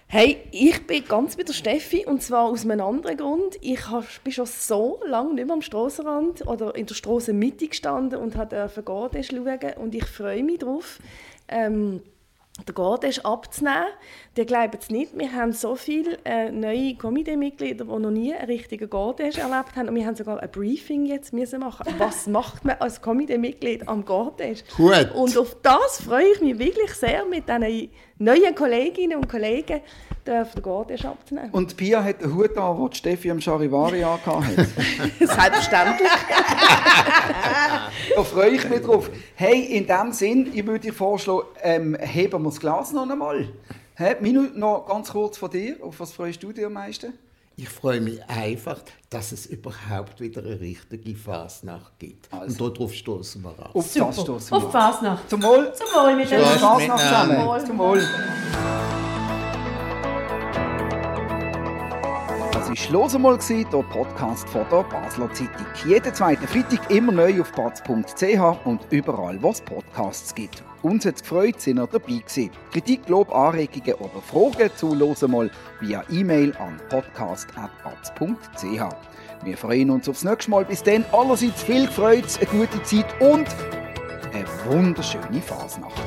Hey, 0.10 0.38
ich 0.51 0.88
bin 0.88 1.03
ganz 1.06 1.36
bei 1.36 1.43
der 1.43 1.51
Steffi 1.51 2.06
und 2.06 2.21
zwar 2.21 2.45
aus 2.45 2.63
einem 2.63 2.80
anderen 2.80 3.17
Grund. 3.17 3.58
Ich 3.60 3.82
bin 4.23 4.32
schon 4.32 4.45
so 4.45 5.01
lange 5.06 5.34
nicht 5.34 5.47
mehr 5.47 5.53
am 5.53 5.62
Strassenrand 5.62 6.47
oder 6.47 6.73
in 6.75 6.86
der 6.86 6.95
Strassenmitte 6.95 7.67
gestanden 7.67 8.17
und 8.17 8.34
durfte 8.34 8.84
Garten 8.84 9.21
schauen 9.21 9.73
und 9.82 9.93
ich 9.93 10.06
freue 10.06 10.43
mich 10.43 10.60
darauf. 10.60 10.99
Ähm, 11.49 12.01
der 12.65 12.74
Garten 12.74 13.12
abzunehmen. 13.24 13.88
Die 14.36 14.46
glauben 14.46 14.78
es 14.80 14.89
nicht. 14.89 15.17
Wir 15.17 15.32
haben 15.34 15.52
so 15.52 15.76
viele 15.76 16.17
äh, 16.26 16.52
neue 16.52 16.96
Komiteemitglieder, 16.96 17.86
die 17.86 17.91
noch 17.91 18.12
nie 18.12 18.34
einen 18.34 18.46
richtigen 18.46 18.89
Garten 18.89 19.24
erlebt 19.24 19.76
haben. 19.76 19.89
Und 19.89 19.96
wir 19.96 20.06
haben 20.06 20.15
sogar 20.15 20.39
ein 20.41 20.50
Briefing 20.52 21.06
jetzt 21.06 21.34
müssen 21.34 21.60
machen. 21.60 21.86
Was 21.98 22.28
macht 22.28 22.65
man 22.65 22.78
als 22.80 23.02
Komiteemitglied 23.02 23.88
am 23.88 24.06
Garten? 24.06 24.56
Gut. 24.76 25.12
Und 25.13 25.38
auf 25.38 25.56
das 25.62 26.02
freue 26.02 26.26
ich 26.34 26.41
mich 26.41 26.58
wirklich 26.60 26.93
sehr 26.93 27.26
mit 27.26 27.48
diesen 27.48 27.89
neuen 28.20 28.56
Kolleginnen 28.56 29.17
und 29.17 29.30
Kollegen 29.30 29.82
den 30.26 30.46
Garten 30.62 31.06
abzunehmen. 31.06 31.52
Und 31.52 31.78
Pia 31.78 32.04
hat 32.04 32.22
den 32.22 32.36
Hut 32.36 32.58
an, 32.58 32.78
den 32.78 32.93
Steffi 32.93 33.32
am 33.32 33.39
Charivari 33.39 34.02
hat. 34.02 34.22
Selbstverständlich. 35.20 36.10
da 38.17 38.23
freue 38.23 38.49
ich 38.49 38.67
mich 38.67 38.82
drauf. 38.82 39.12
Hey, 39.36 39.77
in 39.77 39.86
dem 39.86 40.12
Sinn, 40.12 40.49
ich 40.51 40.65
würde 40.65 40.80
dir 40.80 40.93
vorschlagen, 40.93 41.45
ähm, 41.62 41.95
heben 41.99 42.41
wir 42.41 42.49
das 42.49 42.60
Glas 42.60 42.91
noch 42.91 43.08
einmal. 43.08 43.47
Hey, 43.93 44.15
Minu, 44.19 44.47
noch 44.56 44.88
ganz 44.88 45.12
kurz 45.12 45.38
von 45.38 45.51
dir. 45.51 45.77
Auf 45.84 45.99
was 45.99 46.12
freust 46.13 46.41
du 46.41 46.51
dich 46.51 46.65
am 46.65 46.73
meisten? 46.73 47.13
Ich 47.56 47.69
freue 47.69 48.01
mich 48.01 48.19
einfach, 48.27 48.80
dass 49.10 49.32
es 49.32 49.45
überhaupt 49.45 50.19
wieder 50.19 50.41
eine 50.41 50.60
richtige 50.60 51.15
Fasnacht 51.15 51.99
gibt. 51.99 52.32
Also. 52.34 52.65
Und 52.65 52.77
darauf 52.77 52.93
stoßen 52.93 53.43
wir 53.43 53.49
an. 53.49 53.71
Auf 53.73 53.88
Super. 53.88 54.06
das 54.08 54.21
stoßen 54.21 54.51
wir 54.51 54.58
Auf 54.58 54.71
Fasnacht. 54.71 55.30
Zum 55.30 55.43
Wohl. 55.43 55.71
Zum 55.73 55.88
Wohl 55.88 56.15
mit 56.15 56.32
der 56.32 56.39
Fasnacht 56.41 56.99
zusammen. 56.99 57.65
Zum 57.65 57.77
Wohl. 57.77 57.99
Das 57.99 59.07
war 62.86 62.94
«Los 62.94 63.16
einmal», 63.16 63.38
der 63.38 63.84
Podcast 63.84 64.48
von 64.50 64.66
der 64.70 64.84
Basler 64.84 65.32
Zeitung. 65.34 65.66
Jeden 65.86 66.13
zweiten 66.13 66.48
Freitag 66.48 66.92
immer 66.92 67.12
neu 67.12 67.42
auf 67.42 67.52
batz.ch 67.54 68.66
und 68.66 68.82
überall, 68.90 69.42
wo 69.42 69.50
es 69.50 69.62
Podcasts 69.62 70.36
gibt. 70.36 70.63
Uns 70.84 71.06
hat 71.06 71.16
es 71.16 71.22
gefreut, 71.22 71.60
sind 71.60 71.80
ihr 71.80 71.88
dabei 71.88 72.18
gewesen. 72.18 72.52
Kritik, 72.72 73.08
Lob, 73.08 73.34
Anregungen 73.34 73.96
oder 73.96 74.22
Fragen 74.22 74.70
zu 74.76 74.94
«Los 74.94 75.24
einmal» 75.24 75.50
via 75.80 76.04
E-Mail 76.12 76.56
an 76.58 76.80
podcast.batz.ch. 76.90 78.96
Wir 79.44 79.58
freuen 79.58 79.90
uns 79.90 80.10
aufs 80.10 80.24
nächste 80.24 80.52
Mal. 80.52 80.66
Bis 80.66 80.84
dann 80.84 81.06
allerseits 81.12 81.63
viel 81.63 81.88
Freude, 81.88 82.28
eine 82.40 82.60
gute 82.60 82.84
Zeit 82.84 83.08
und 83.22 83.48
eine 84.34 84.46
wunderschöne 84.70 85.42
Fasnacht. 85.42 86.02